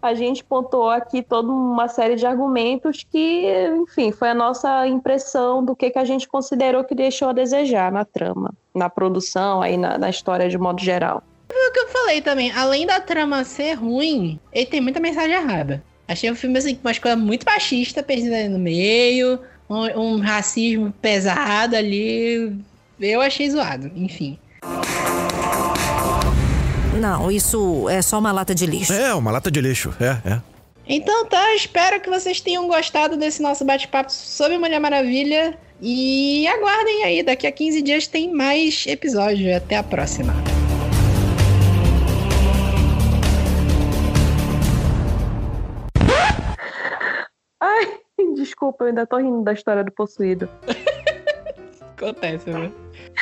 [0.00, 3.46] a gente pontuou aqui toda uma série de argumentos que,
[3.82, 7.92] enfim, foi a nossa impressão do que, que a gente considerou que deixou a desejar
[7.92, 11.22] na trama, na produção, aí na, na história de modo geral.
[11.50, 15.82] O que eu falei também, além da trama ser ruim, ele tem muita mensagem errada.
[16.06, 19.38] Achei o filme assim, com umas coisas muito machistas perdidas ali no meio,
[19.68, 22.56] um, um racismo pesado ali.
[22.98, 24.38] Eu achei zoado, enfim.
[26.98, 28.92] Não, isso é só uma lata de lixo.
[28.92, 29.94] É, uma lata de lixo.
[30.00, 30.40] É, é.
[30.88, 35.56] Então tá, espero que vocês tenham gostado desse nosso bate-papo sobre Mulher Maravilha.
[35.80, 39.54] E aguardem aí, daqui a 15 dias tem mais episódio.
[39.54, 40.34] Até a próxima.
[47.60, 48.00] Ai,
[48.34, 50.48] desculpa, eu ainda tô rindo da história do possuído.
[51.96, 52.72] Acontece, viu?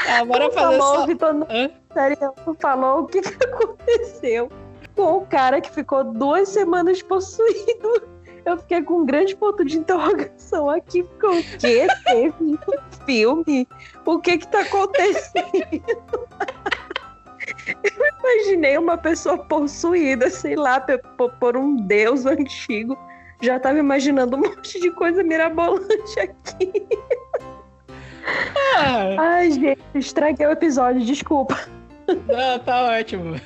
[0.05, 1.07] Tá, bora fazer favor, só.
[1.07, 1.47] Vitor, não-
[1.93, 4.51] sério, falou o que, que aconteceu
[4.95, 8.17] com o cara que ficou duas semanas possuído.
[8.45, 11.59] Eu fiquei com um grande ponto de interrogação aqui, porque o que
[12.05, 12.59] teve no
[13.05, 13.67] filme?
[14.05, 15.83] O que que tá acontecendo?
[17.83, 20.81] Eu imaginei uma pessoa possuída, sei lá,
[21.41, 22.97] por um deus antigo.
[23.41, 26.87] Já tava imaginando um monte de coisa mirabolante aqui.
[28.79, 31.59] Ah, Ai, gente, estraguei o episódio, desculpa.
[32.09, 33.41] não, tá ótimo.